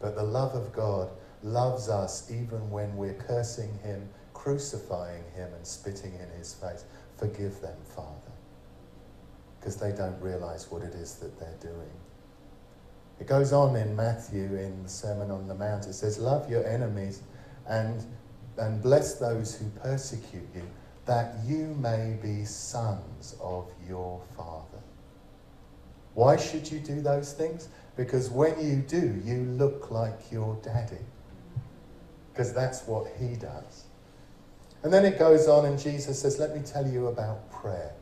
[0.00, 1.10] but the love of God
[1.42, 6.84] loves us even when we're cursing him, crucifying him, and spitting in his face.
[7.16, 8.32] Forgive them, Father,
[9.58, 11.90] because they don't realize what it is that they're doing.
[13.18, 15.86] It goes on in Matthew in the Sermon on the Mount.
[15.86, 17.22] It says, Love your enemies
[17.66, 18.04] and,
[18.58, 20.62] and bless those who persecute you,
[21.06, 24.75] that you may be sons of your Father.
[26.16, 27.68] Why should you do those things?
[27.94, 31.04] Because when you do, you look like your daddy.
[32.32, 33.84] Because that's what he does.
[34.82, 37.92] And then it goes on, and Jesus says, Let me tell you about prayer.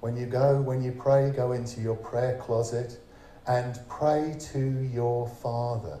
[0.00, 3.00] When you go, when you pray, go into your prayer closet
[3.46, 4.60] and pray to
[4.92, 6.00] your Father.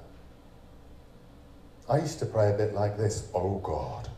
[1.88, 4.10] I used to pray a bit like this Oh God,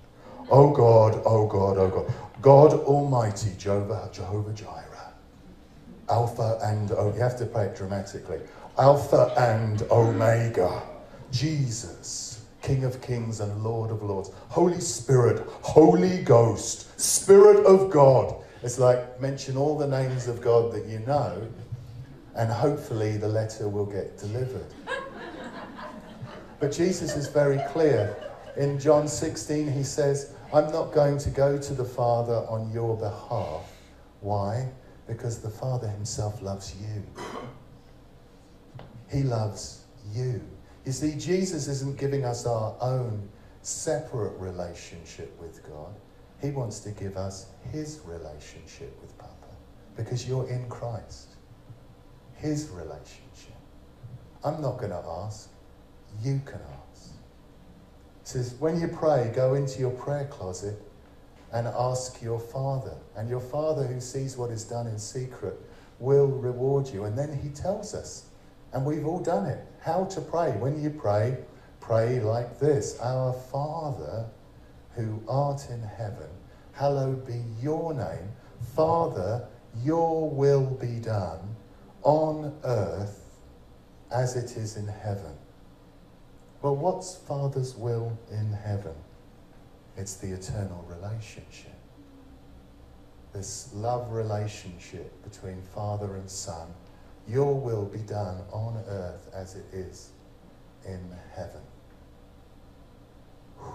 [0.50, 2.14] oh God, oh God, oh God.
[2.40, 4.91] God Almighty, Jehovah, Jehovah Jireh.
[6.12, 8.38] Alpha and oh, you have to play it dramatically.
[8.78, 10.82] Alpha and Omega.
[11.30, 14.30] Jesus, King of Kings and Lord of Lords.
[14.50, 18.34] Holy Spirit, Holy Ghost, Spirit of God.
[18.62, 21.48] It's like mention all the names of God that you know
[22.34, 24.66] and hopefully the letter will get delivered.
[26.60, 28.16] but Jesus is very clear.
[28.56, 32.96] In John 16, he says, I'm not going to go to the Father on your
[32.96, 33.70] behalf.
[34.20, 34.68] Why?
[35.06, 37.02] Because the Father himself loves you.
[39.10, 40.40] He loves you.
[40.86, 43.28] You see, Jesus isn't giving us our own
[43.62, 45.94] separate relationship with God.
[46.40, 49.32] He wants to give us his relationship with Papa
[49.96, 51.28] because you're in Christ
[52.42, 53.54] his relationship.
[54.44, 55.48] I'm not going to ask.
[56.20, 56.60] You can
[56.90, 57.12] ask.
[58.20, 60.74] It says, when you pray, go into your prayer closet
[61.52, 62.96] and ask your Father.
[63.16, 65.58] And your Father, who sees what is done in secret,
[65.98, 67.04] will reward you.
[67.04, 68.26] And then he tells us,
[68.72, 70.52] and we've all done it, how to pray.
[70.52, 71.36] When you pray,
[71.80, 74.26] pray like this Our Father,
[74.96, 76.28] who art in heaven,
[76.72, 78.30] hallowed be your name.
[78.74, 79.46] Father,
[79.82, 81.56] your will be done
[82.02, 83.20] on earth
[84.10, 85.34] as it is in heaven.
[86.62, 88.94] Well, what's Father's will in heaven?
[89.96, 91.72] It's the eternal relationship.
[93.32, 96.68] This love relationship between Father and Son.
[97.28, 100.10] Your will be done on earth as it is
[100.84, 101.00] in
[101.34, 101.62] heaven.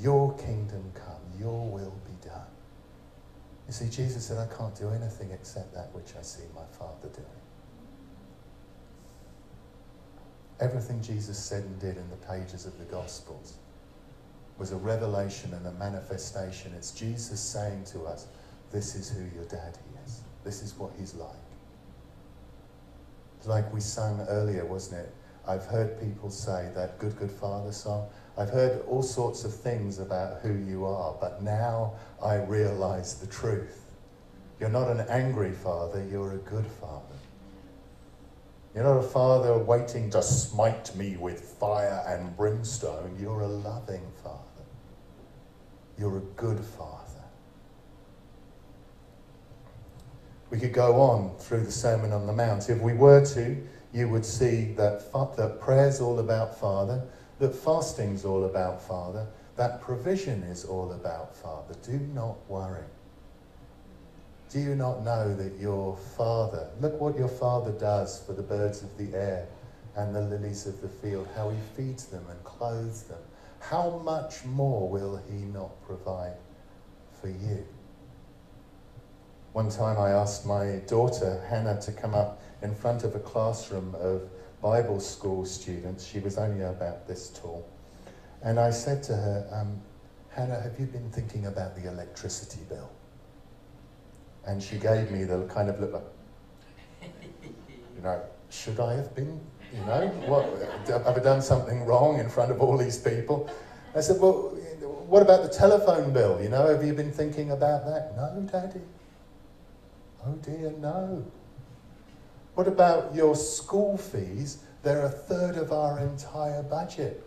[0.00, 2.46] Your kingdom come, your will be done.
[3.66, 7.08] You see, Jesus said, I can't do anything except that which I see my Father
[7.08, 7.26] doing.
[10.60, 13.54] Everything Jesus said and did in the pages of the Gospels
[14.58, 16.72] was a revelation and a manifestation.
[16.74, 18.26] It's Jesus saying to us,
[18.70, 20.20] This is who your daddy is.
[20.44, 21.30] This is what he's like.
[23.44, 25.14] Like we sang earlier, wasn't it?
[25.46, 28.08] I've heard people say that Good Good Father song.
[28.36, 31.92] I've heard all sorts of things about who you are, but now
[32.22, 33.84] I realize the truth.
[34.58, 37.02] You're not an angry father, you're a good father.
[38.74, 43.16] You're not a father waiting to smite me with fire and brimstone.
[43.18, 44.45] You're a loving father.
[45.98, 47.02] You're a good father.
[50.50, 52.68] We could go on through the Sermon on the Mount.
[52.68, 53.56] If we were to,
[53.92, 57.02] you would see that, that prayer's all about Father,
[57.38, 59.26] that fasting's all about Father,
[59.56, 61.74] that provision is all about Father.
[61.82, 62.84] Do not worry.
[64.50, 68.82] Do you not know that your Father, look what your Father does for the birds
[68.82, 69.48] of the air
[69.96, 73.18] and the lilies of the field, how he feeds them and clothes them.
[73.70, 76.36] How much more will he not provide
[77.20, 77.66] for you?
[79.54, 83.96] One time I asked my daughter, Hannah, to come up in front of a classroom
[83.96, 84.22] of
[84.62, 86.06] Bible school students.
[86.06, 87.68] She was only about this tall.
[88.40, 89.80] And I said to her, um,
[90.28, 92.92] Hannah, have you been thinking about the electricity bill?
[94.46, 97.10] And she gave me the kind of look like,
[97.42, 99.40] you know, should I have been,
[99.72, 100.44] you know, what,
[100.88, 103.50] have I done something wrong in front of all these people?
[103.94, 104.56] I said, well,
[105.08, 106.40] what about the telephone bill?
[106.42, 108.16] You know, have you been thinking about that?
[108.16, 108.80] No, Daddy.
[110.26, 111.24] Oh dear, no.
[112.54, 114.58] What about your school fees?
[114.82, 117.22] They're a third of our entire budget.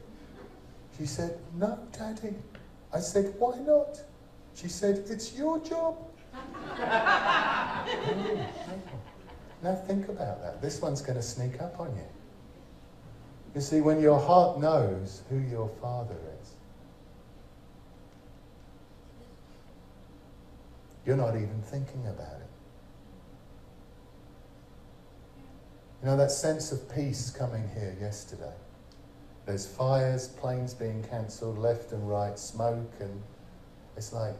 [0.97, 2.35] She said, No, Daddy.
[2.93, 4.01] I said, Why not?
[4.53, 5.97] She said, It's your job.
[9.63, 10.61] now think about that.
[10.61, 12.03] This one's going to sneak up on you.
[13.59, 16.51] You see, when your heart knows who your father is,
[21.05, 22.47] you're not even thinking about it.
[26.01, 28.53] You know, that sense of peace coming here yesterday.
[29.45, 33.21] There's fires, planes being cancelled left and right, smoke, and
[33.97, 34.35] it's like,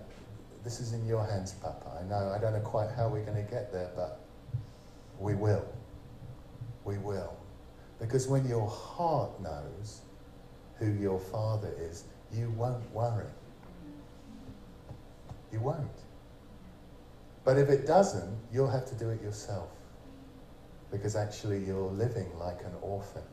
[0.64, 2.00] this is in your hands, Papa.
[2.00, 4.22] I know, I don't know quite how we're going to get there, but
[5.20, 5.68] we will.
[6.86, 7.39] We will.
[8.00, 10.02] Because when your heart knows
[10.78, 13.26] who your Father is, you won't worry.
[15.52, 15.88] You won't.
[17.44, 19.70] But if it doesn't, you'll have to do it yourself
[20.92, 23.24] because actually you're living like an orphan.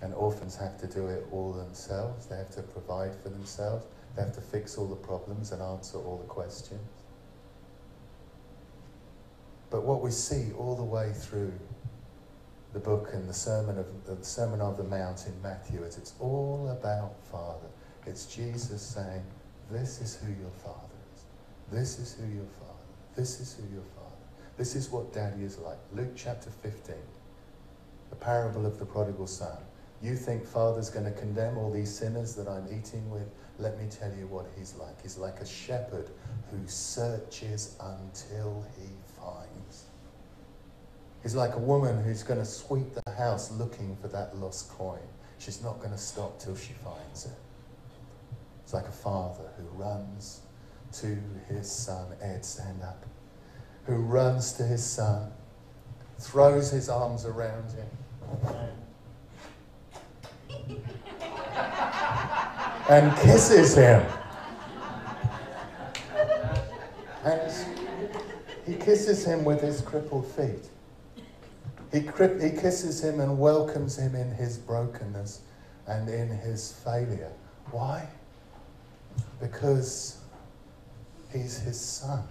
[0.00, 2.26] And orphans have to do it all themselves.
[2.26, 3.86] They have to provide for themselves.
[4.16, 6.80] They have to fix all the problems and answer all the questions.
[9.70, 11.52] But what we see all the way through
[12.72, 16.14] the book and the sermon of the Sermon of the Mount in Matthew is it's
[16.20, 17.68] all about Father.
[18.06, 19.24] It's Jesus saying,
[19.70, 21.22] "This is who your Father is.
[21.70, 22.72] This is who your Father.
[23.14, 24.02] This is who your Father."
[24.56, 25.78] This is what daddy is like.
[25.92, 26.94] Luke chapter 15,
[28.10, 29.56] the parable of the prodigal son.
[30.02, 33.28] You think father's going to condemn all these sinners that I'm eating with?
[33.58, 35.00] Let me tell you what he's like.
[35.00, 36.10] He's like a shepherd
[36.50, 38.88] who searches until he.
[41.22, 44.98] He's like a woman who's going to sweep the house looking for that lost coin.
[45.38, 47.38] She's not going to stop till she finds it.
[48.64, 50.40] It's like a father who runs
[50.94, 51.18] to
[51.48, 52.06] his son.
[52.20, 53.04] Ed, stand up
[53.84, 55.32] who runs to his son,
[56.18, 57.88] throws his arms around him.
[62.88, 64.04] and kisses him.
[67.24, 67.52] And
[68.66, 70.68] he kisses him with his crippled feet.
[71.92, 75.42] He, he kisses him and welcomes him in his brokenness
[75.86, 77.30] and in his failure.
[77.70, 78.08] Why?
[79.40, 80.18] Because
[81.30, 82.22] he's his son.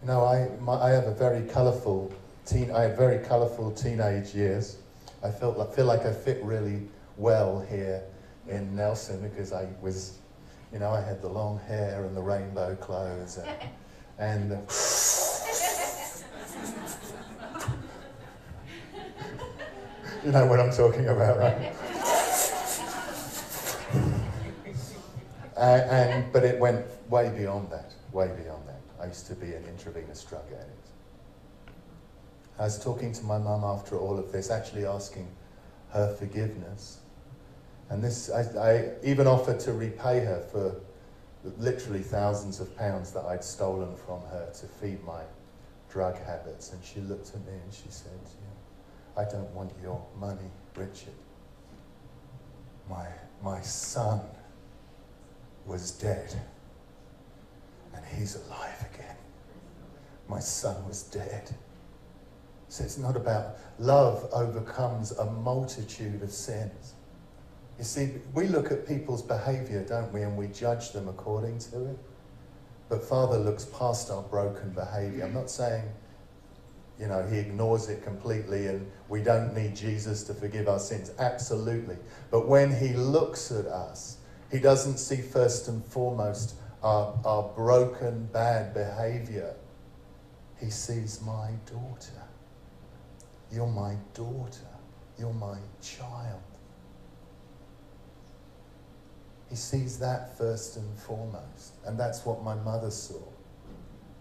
[0.00, 2.12] You know, I, my, I have a very colourful
[2.46, 4.78] teen, I have very colourful teenage years.
[5.22, 6.88] I felt, I feel like I fit really
[7.18, 8.02] well here
[8.48, 10.16] in Nelson because I was,
[10.72, 13.70] you know, I had the long hair and the rainbow clothes and,
[14.18, 14.70] and
[20.24, 21.72] you know what I'm talking about, right?
[23.94, 24.22] and,
[25.56, 28.80] uh, and, but it went way beyond that, way beyond that.
[29.00, 30.88] I used to be an intravenous drug addict.
[32.58, 35.26] I was talking to my mum after all of this, actually asking
[35.90, 36.98] her forgiveness.
[37.88, 40.74] And this, I, I even offered to repay her for
[41.58, 45.22] literally thousands of pounds that I'd stolen from her to feed my
[45.90, 46.72] drug habits.
[46.72, 48.20] And she looked at me and she said,
[49.20, 51.12] I don't want your money, Richard.
[52.88, 53.06] My,
[53.42, 54.20] my son
[55.66, 56.34] was dead
[57.94, 59.16] and he's alive again.
[60.26, 61.54] My son was dead.
[62.68, 66.94] So it's not about love overcomes a multitude of sins.
[67.78, 71.90] You see, we look at people's behavior, don't we, and we judge them according to
[71.90, 71.98] it.
[72.88, 75.24] But Father looks past our broken behavior.
[75.24, 75.84] I'm not saying,
[77.00, 81.10] you know, he ignores it completely and we don't need Jesus to forgive our sins.
[81.18, 81.96] Absolutely.
[82.30, 84.18] But when he looks at us,
[84.52, 89.54] he doesn't see first and foremost our, our broken, bad behavior,
[90.58, 92.22] he sees my daughter.
[93.50, 94.68] You're my daughter.
[95.18, 96.42] You're my child.
[99.48, 101.74] He sees that first and foremost.
[101.84, 103.22] And that's what my mother saw.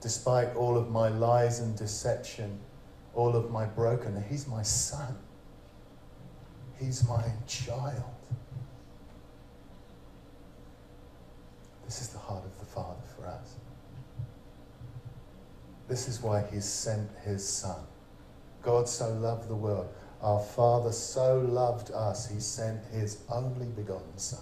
[0.02, 2.60] Despite all of my lies and deception,
[3.16, 5.18] all of my brokenness, he's my son.
[6.80, 8.04] He's my child.
[11.86, 13.56] This is the heart of the Father for us.
[15.88, 17.80] This is why He sent His Son.
[18.62, 19.90] God so loved the world.
[20.22, 24.40] Our Father so loved us, He sent His only begotten Son,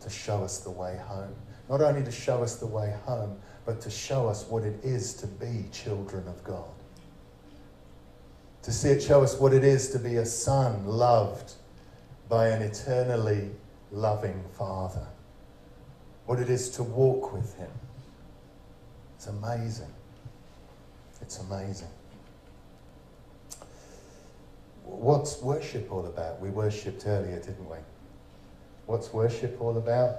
[0.00, 1.34] to show us the way home.
[1.68, 5.14] Not only to show us the way home, but to show us what it is
[5.14, 6.79] to be children of God.
[8.62, 11.52] To see it show us what it is to be a son loved
[12.28, 13.50] by an eternally
[13.90, 15.06] loving Father.
[16.26, 17.70] What it is to walk with Him.
[19.16, 19.92] It's amazing.
[21.22, 21.88] It's amazing.
[24.84, 26.40] What's worship all about?
[26.40, 27.76] We worshipped earlier, didn't we?
[28.86, 30.16] What's worship all about?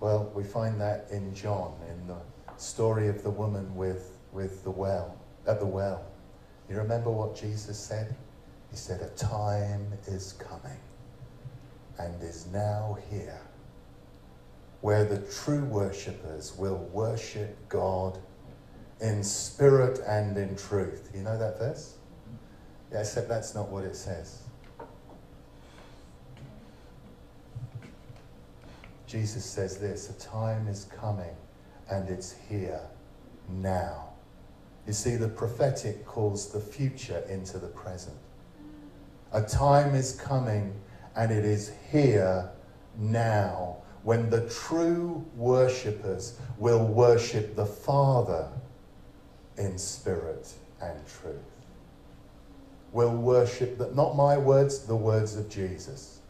[0.00, 2.18] Well, we find that in John, in the
[2.56, 5.16] story of the woman with, with the well,
[5.46, 6.04] at the well.
[6.68, 8.14] You remember what Jesus said?
[8.70, 10.80] He said, A time is coming
[11.98, 13.40] and is now here
[14.80, 18.18] where the true worshippers will worship God
[19.00, 21.10] in spirit and in truth.
[21.14, 21.94] You know that verse?
[22.92, 24.42] Yeah, except that's not what it says.
[29.06, 31.34] Jesus says this a time is coming
[31.90, 32.80] and it's here
[33.48, 34.05] now.
[34.86, 38.16] You see, the prophetic calls the future into the present.
[39.32, 40.74] A time is coming
[41.16, 42.50] and it is here
[42.96, 48.48] now when the true worshippers will worship the Father
[49.58, 51.36] in spirit and truth.
[52.92, 56.20] Will worship that not my words, the words of Jesus.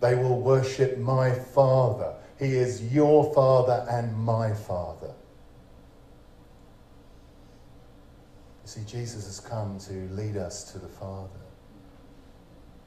[0.00, 2.14] They will worship my Father.
[2.38, 5.12] He is your Father and my Father.
[8.59, 11.28] You see, Jesus has come to lead us to the Father.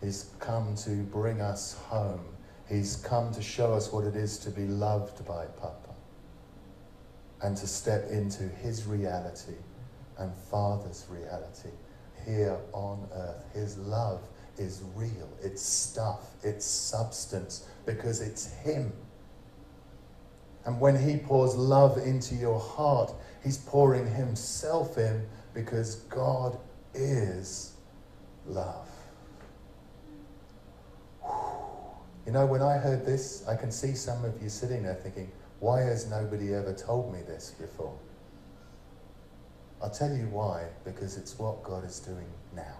[0.01, 2.23] He's come to bring us home.
[2.69, 5.93] He's come to show us what it is to be loved by Papa
[7.41, 9.55] and to step into his reality
[10.17, 11.69] and Father's reality
[12.25, 13.43] here on earth.
[13.53, 14.21] His love
[14.57, 18.93] is real, it's stuff, it's substance, because it's Him.
[20.65, 23.11] And when He pours love into your heart,
[23.43, 26.58] He's pouring Himself in because God
[26.93, 27.74] is
[28.47, 28.88] love.
[32.26, 35.32] You know, when I heard this, I can see some of you sitting there thinking,
[35.60, 37.97] why has nobody ever told me this before?
[39.82, 42.78] I'll tell you why, because it's what God is doing now.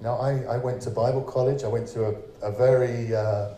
[0.00, 1.62] Now, I, I went to Bible college.
[1.62, 3.50] I went to a, a very uh,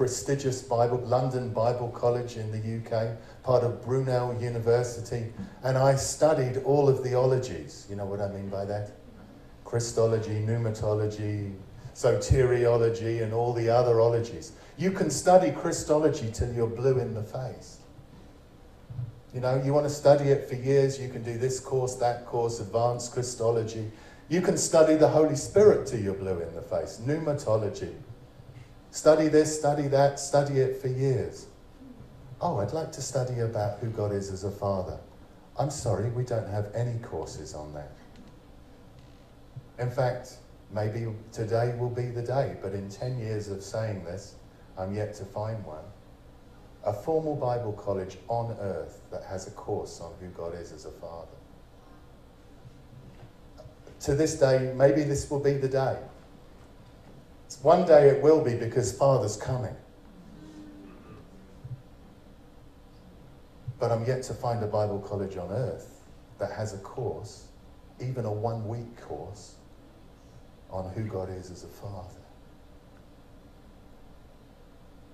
[0.00, 5.26] prestigious Bible, London Bible College in the UK, part of Brunel University,
[5.62, 7.86] and I studied all of the ologies.
[7.90, 8.92] You know what I mean by that?
[9.62, 11.54] Christology, pneumatology,
[11.94, 14.52] soteriology, and all the other ologies.
[14.78, 17.80] You can study Christology till you're blue in the face.
[19.34, 22.24] You know, you want to study it for years, you can do this course, that
[22.24, 23.90] course, advanced Christology.
[24.30, 27.92] You can study the Holy Spirit till you're blue in the face, pneumatology.
[28.90, 31.46] Study this, study that, study it for years.
[32.40, 34.98] Oh, I'd like to study about who God is as a father.
[35.58, 37.92] I'm sorry, we don't have any courses on that.
[39.78, 40.38] In fact,
[40.72, 44.34] maybe today will be the day, but in 10 years of saying this,
[44.76, 45.84] I'm yet to find one.
[46.84, 50.86] A formal Bible college on earth that has a course on who God is as
[50.86, 51.28] a father.
[54.00, 55.98] To this day, maybe this will be the day.
[57.62, 59.76] One day it will be because Father's coming.
[63.78, 66.00] But I'm yet to find a Bible college on earth
[66.38, 67.46] that has a course,
[68.00, 69.56] even a one week course,
[70.70, 72.20] on who God is as a father.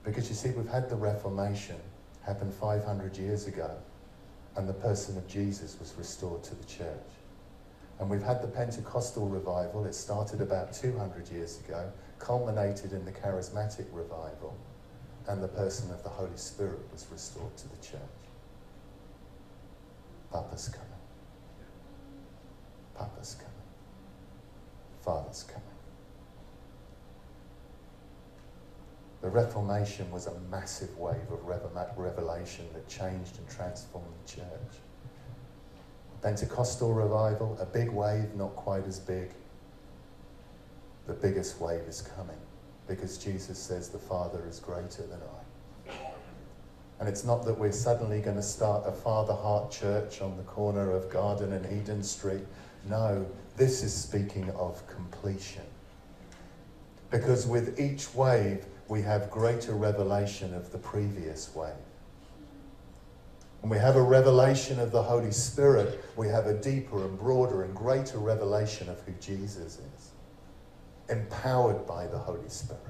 [0.04, 1.76] Because you see, we've had the Reformation
[2.22, 3.76] happen 500 years ago,
[4.56, 6.86] and the person of Jesus was restored to the church.
[7.98, 13.12] And we've had the Pentecostal revival, it started about 200 years ago, culminated in the
[13.12, 14.56] charismatic revival,
[15.28, 18.00] and the person of the Holy Spirit was restored to the church.
[20.32, 20.88] Papa's coming.
[22.96, 23.52] Papa's coming.
[25.06, 25.62] Father's coming.
[29.22, 31.46] The Reformation was a massive wave of
[31.96, 34.80] revelation that changed and transformed the church.
[36.22, 39.30] Pentecostal revival, a big wave, not quite as big.
[41.06, 42.38] The biggest wave is coming
[42.88, 45.92] because Jesus says the Father is greater than I.
[46.98, 50.42] And it's not that we're suddenly going to start a Father Heart church on the
[50.44, 52.44] corner of Garden and Eden Street.
[52.88, 53.26] No,
[53.56, 55.64] this is speaking of completion.
[57.10, 61.72] Because with each wave, we have greater revelation of the previous wave.
[63.60, 67.64] When we have a revelation of the Holy Spirit, we have a deeper and broader
[67.64, 70.10] and greater revelation of who Jesus is,
[71.08, 72.82] empowered by the Holy Spirit.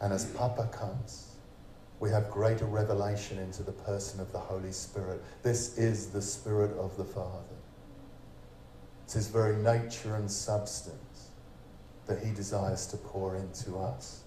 [0.00, 1.36] And as Papa comes,
[1.98, 5.22] we have greater revelation into the person of the Holy Spirit.
[5.42, 7.44] This is the Spirit of the Father.
[9.04, 11.28] It's his very nature and substance
[12.06, 14.22] that he desires to pour into us.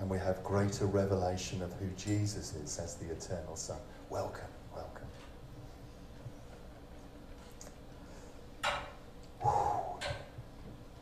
[0.00, 3.78] And we have greater revelation of who Jesus is as the eternal Son.
[4.10, 5.06] Welcome, welcome.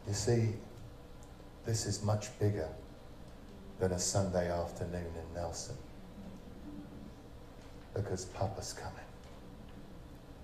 [0.07, 0.49] You see,
[1.65, 2.69] this is much bigger
[3.79, 5.77] than a Sunday afternoon in Nelson.
[7.95, 9.05] Because Papa's coming,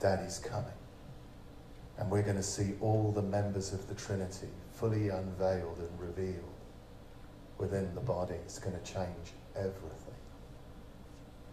[0.00, 0.66] Daddy's coming,
[1.98, 6.44] and we're going to see all the members of the Trinity fully unveiled and revealed
[7.56, 8.34] within the body.
[8.34, 10.14] It's going to change everything.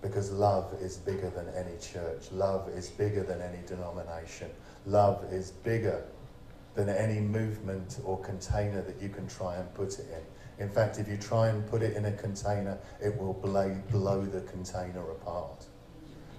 [0.01, 2.31] Because love is bigger than any church.
[2.31, 4.51] Love is bigger than any denomination.
[4.85, 6.03] Love is bigger
[6.75, 10.63] than any movement or container that you can try and put it in.
[10.65, 14.25] In fact, if you try and put it in a container, it will blow, blow
[14.25, 15.65] the container apart.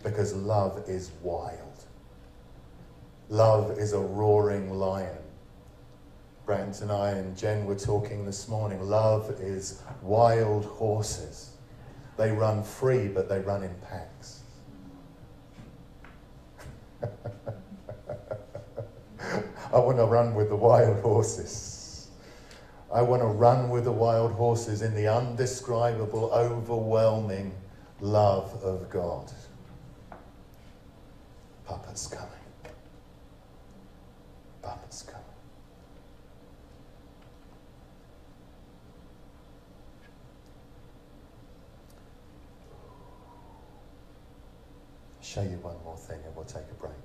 [0.03, 1.84] Because love is wild.
[3.28, 5.18] Love is a roaring lion.
[6.45, 8.80] Brent and I and Jen were talking this morning.
[8.80, 11.51] Love is wild horses.
[12.16, 14.43] They run free, but they run in packs.
[19.77, 22.09] I want to run with the wild horses.
[22.91, 27.55] I want to run with the wild horses in the undescribable, overwhelming
[28.01, 29.31] love of God.
[31.66, 32.31] Papa's coming.
[34.62, 35.27] Papa's coming.
[45.20, 46.95] Show you one more thing and we'll take a break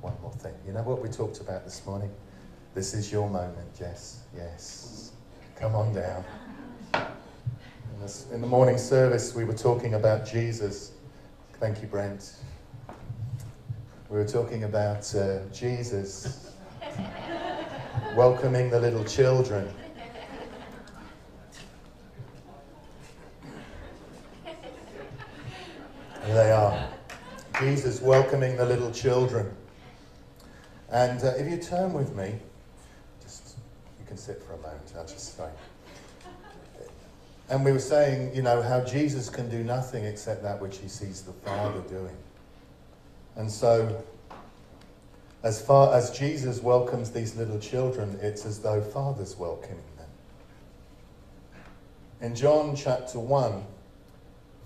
[0.00, 0.54] one more thing.
[0.66, 2.10] You know what we talked about this morning?
[2.74, 4.22] This is your moment, Jess.
[4.34, 5.12] Yes.
[5.56, 6.24] Come on down.
[6.94, 10.92] In, this, in the morning service, we were talking about Jesus.
[11.58, 12.36] Thank you, Brent.
[14.08, 16.52] We were talking about uh, Jesus
[18.16, 19.68] welcoming the little children.
[26.24, 26.88] Here they are.
[27.60, 29.54] Jesus welcoming the little children.
[30.90, 32.34] And uh, if you turn with me,
[33.22, 33.56] just
[33.98, 34.92] you can sit for a moment.
[34.96, 35.48] I'll just say.
[37.48, 40.88] And we were saying, you know, how Jesus can do nothing except that which he
[40.88, 42.16] sees the Father doing.
[43.36, 44.04] And so,
[45.42, 50.08] as far as Jesus welcomes these little children, it's as though Father's welcoming them.
[52.20, 53.64] In John chapter 1,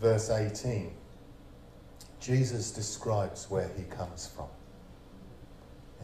[0.00, 0.90] verse 18,
[2.20, 4.48] Jesus describes where he comes from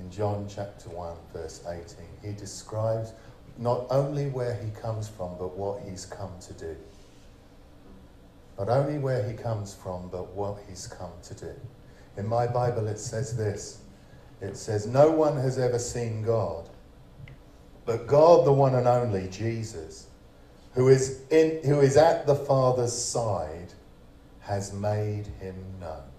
[0.01, 1.85] in John chapter 1, verse 18.
[2.23, 3.13] He describes
[3.59, 6.77] not only where he comes from, but what he's come to do.
[8.59, 11.53] Not only where he comes from, but what he's come to do.
[12.17, 13.81] In my Bible, it says this
[14.41, 16.69] it says, No one has ever seen God,
[17.85, 20.07] but God, the one and only, Jesus,
[20.73, 23.73] who is, in, who is at the Father's side,
[24.41, 26.10] has made him known.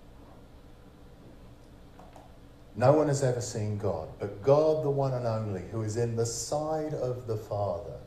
[2.76, 6.16] No one has ever seen God, but God, the one and only, who is in
[6.16, 7.98] the side of the Father,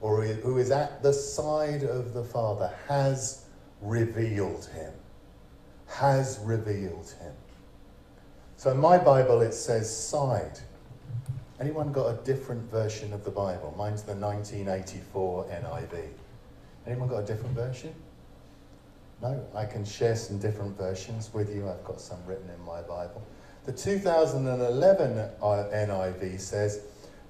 [0.00, 3.44] or who is at the side of the Father, has
[3.80, 4.92] revealed him.
[5.86, 7.32] Has revealed him.
[8.56, 10.58] So in my Bible it says side.
[11.60, 13.74] Anyone got a different version of the Bible?
[13.76, 16.08] Mine's the 1984 NIV.
[16.86, 17.94] Anyone got a different version?
[19.22, 21.68] No, I can share some different versions with you.
[21.68, 23.22] I've got some written in my Bible.
[23.64, 26.82] The 2011 NIV says,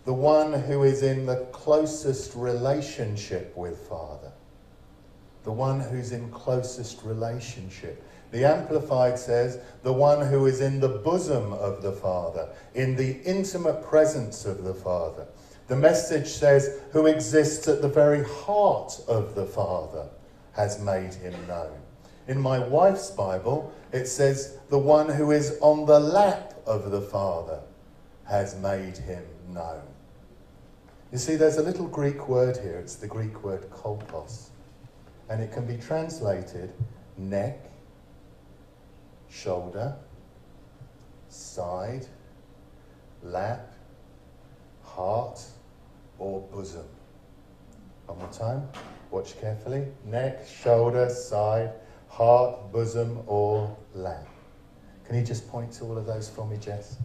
[0.05, 4.33] the one who is in the closest relationship with Father.
[5.45, 8.03] The one who's in closest relationship.
[8.33, 13.23] The Amplified says, the one who is in the bosom of the Father, in the
[13.23, 15.27] intimate presence of the Father.
[15.69, 20.09] The message says, who exists at the very heart of the Father
[20.55, 21.73] has made him known.
[22.27, 27.01] In my wife's Bible, it says, the one who is on the lap of the
[27.01, 27.61] Father
[28.25, 29.83] has made him known.
[31.13, 32.79] You see, there's a little Greek word here.
[32.79, 34.49] It's the Greek word kolpos.
[35.29, 36.73] And it can be translated
[37.17, 37.71] neck,
[39.31, 39.97] shoulder,
[41.29, 42.07] side,
[43.23, 43.75] lap,
[44.83, 45.41] heart,
[46.19, 46.87] or bosom.
[48.07, 48.69] One more time.
[49.15, 49.87] Watch carefully.
[50.05, 51.71] Neck, shoulder, side,
[52.09, 54.27] heart, bosom, or lap.
[55.07, 56.97] Can you just point to all of those for me, Jess?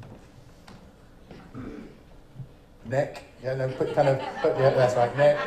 [2.85, 5.37] Neck, yeah, no, put kind of, put, yeah, that's right, neck,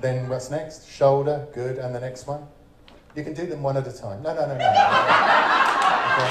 [0.00, 0.88] Then what's next?
[0.88, 2.46] Shoulder, good, and the next one?
[3.16, 4.22] You can do them one at a time.
[4.22, 4.64] No, no, no, no.
[6.16, 6.30] Okay.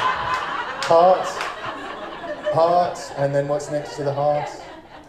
[0.87, 1.27] Heart,
[2.53, 4.49] heart, and then what's next to the heart?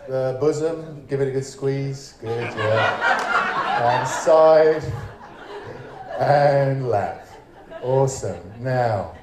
[0.08, 2.14] The bosom, give it a good squeeze.
[2.20, 3.45] Good, yeah.
[3.78, 4.92] And side,
[6.18, 7.28] and lap.
[7.82, 8.40] Awesome.
[8.58, 9.14] Now,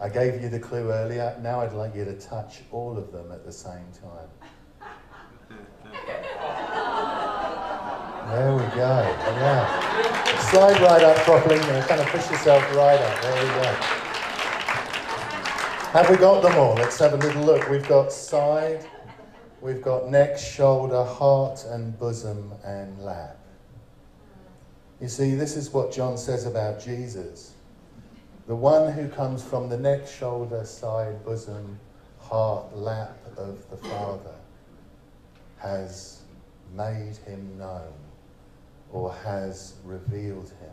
[0.00, 1.36] I gave you the clue earlier.
[1.42, 4.28] Now I'd like you to touch all of them at the same time.
[8.28, 9.16] There we go.
[9.38, 10.38] Yeah.
[10.50, 11.56] Slide right up properly.
[11.56, 13.22] You know, kind of push yourself right up.
[13.22, 13.96] There we go.
[15.92, 16.74] Have we got them all?
[16.74, 17.70] Let's have a little look.
[17.70, 18.86] We've got side,
[19.62, 23.38] we've got neck, shoulder, heart, and bosom and lap.
[25.00, 27.52] You see, this is what John says about Jesus.
[28.46, 31.78] The one who comes from the neck, shoulder, side, bosom,
[32.18, 34.34] heart, lap of the Father
[35.58, 36.22] has
[36.74, 37.92] made him known
[38.90, 40.70] or has revealed him.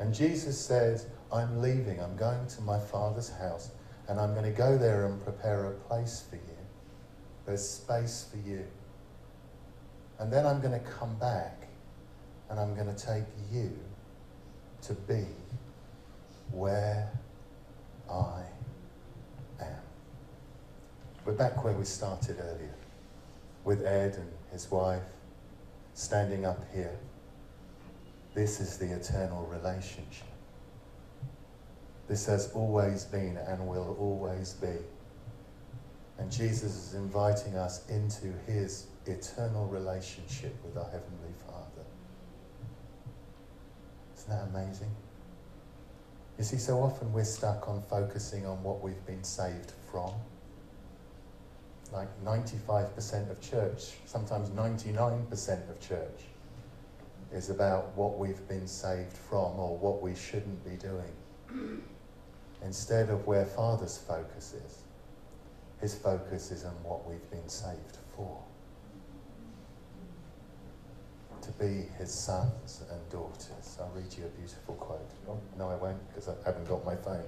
[0.00, 3.70] And Jesus says, I'm leaving, I'm going to my Father's house,
[4.08, 6.42] and I'm going to go there and prepare a place for you.
[7.46, 8.64] There's space for you.
[10.18, 11.68] And then I'm going to come back
[12.52, 13.72] and I'm going to take you
[14.82, 15.24] to be
[16.50, 17.10] where
[18.10, 18.42] I
[19.58, 19.80] am.
[21.24, 22.74] We're back where we started earlier
[23.64, 25.00] with Ed and his wife
[25.94, 26.98] standing up here.
[28.34, 30.28] This is the eternal relationship.
[32.06, 34.76] This has always been and will always be.
[36.18, 41.51] And Jesus is inviting us into his eternal relationship with our Heavenly Father.
[44.32, 44.90] That amazing?
[46.38, 50.10] You see, so often we're stuck on focusing on what we've been saved from.
[51.92, 56.22] Like 95% of church, sometimes 99% of church,
[57.30, 61.82] is about what we've been saved from or what we shouldn't be doing.
[62.64, 64.78] Instead of where Father's focus is.
[65.78, 68.42] His focus is on what we've been saved for
[71.42, 73.78] to be his sons and daughters.
[73.80, 75.10] I'll read you a beautiful quote.
[75.28, 77.24] Oh, no, I won't because I haven't got my phone.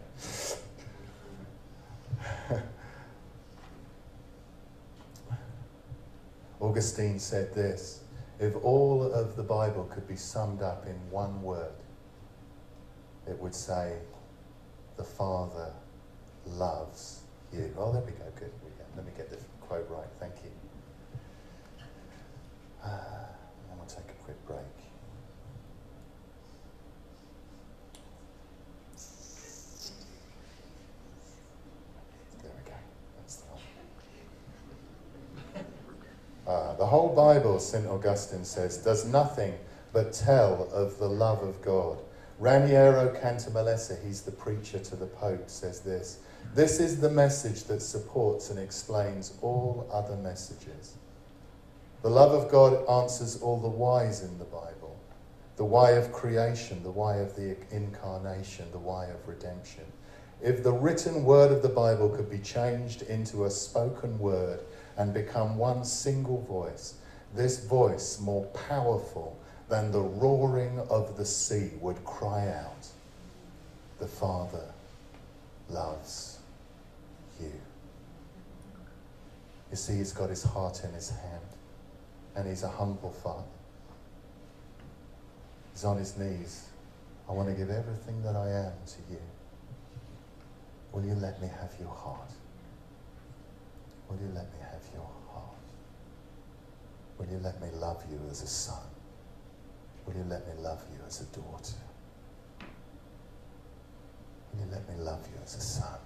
[6.61, 8.01] Augustine said this
[8.39, 11.75] If all of the Bible could be summed up in one word,
[13.27, 13.99] it would say,
[14.97, 15.73] The Father
[16.47, 17.75] loves you.
[17.77, 18.25] Oh, there we go.
[18.37, 18.51] Good.
[18.97, 20.07] Let me get the quote right.
[20.21, 20.51] Thank you.
[22.85, 23.25] Uh,
[23.85, 24.59] we'll take a quick break.
[32.43, 32.77] There we go.
[33.19, 33.63] That's the one.
[36.47, 37.87] Uh, the whole Bible, St.
[37.87, 39.55] Augustine says, does nothing
[39.95, 41.97] but tell of the love of God.
[42.39, 46.19] Raniero Cantalamessa, he's the preacher to the Pope, says this
[46.55, 50.97] This is the message that supports and explains all other messages.
[52.05, 54.95] The love of God answers all the whys in the Bible
[55.57, 59.85] the why of creation, the why of the incarnation, the why of redemption.
[60.43, 64.61] If the written word of the Bible could be changed into a spoken word
[64.99, 66.95] and become one single voice,
[67.35, 69.39] this voice, more powerful
[69.71, 72.87] than the roaring of the sea, would cry out,
[73.99, 74.75] The Father
[75.71, 76.39] loves
[77.41, 77.53] you.
[79.71, 81.54] You see, he's got his heart in his hand
[82.37, 83.45] and he's a humble father.
[85.73, 86.69] He's on his knees.
[87.29, 89.21] I want to give everything that I am to you.
[90.93, 92.31] Will you let me have your heart?
[94.09, 95.57] Will you let me have your heart?
[97.19, 98.85] Will you let me love you as a son?
[100.07, 101.81] Will you let me love you as a daughter?
[104.53, 105.99] Will you let me love you as a son?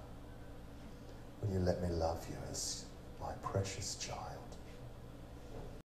[1.42, 2.84] Will you let me love you as
[3.20, 4.37] my precious child?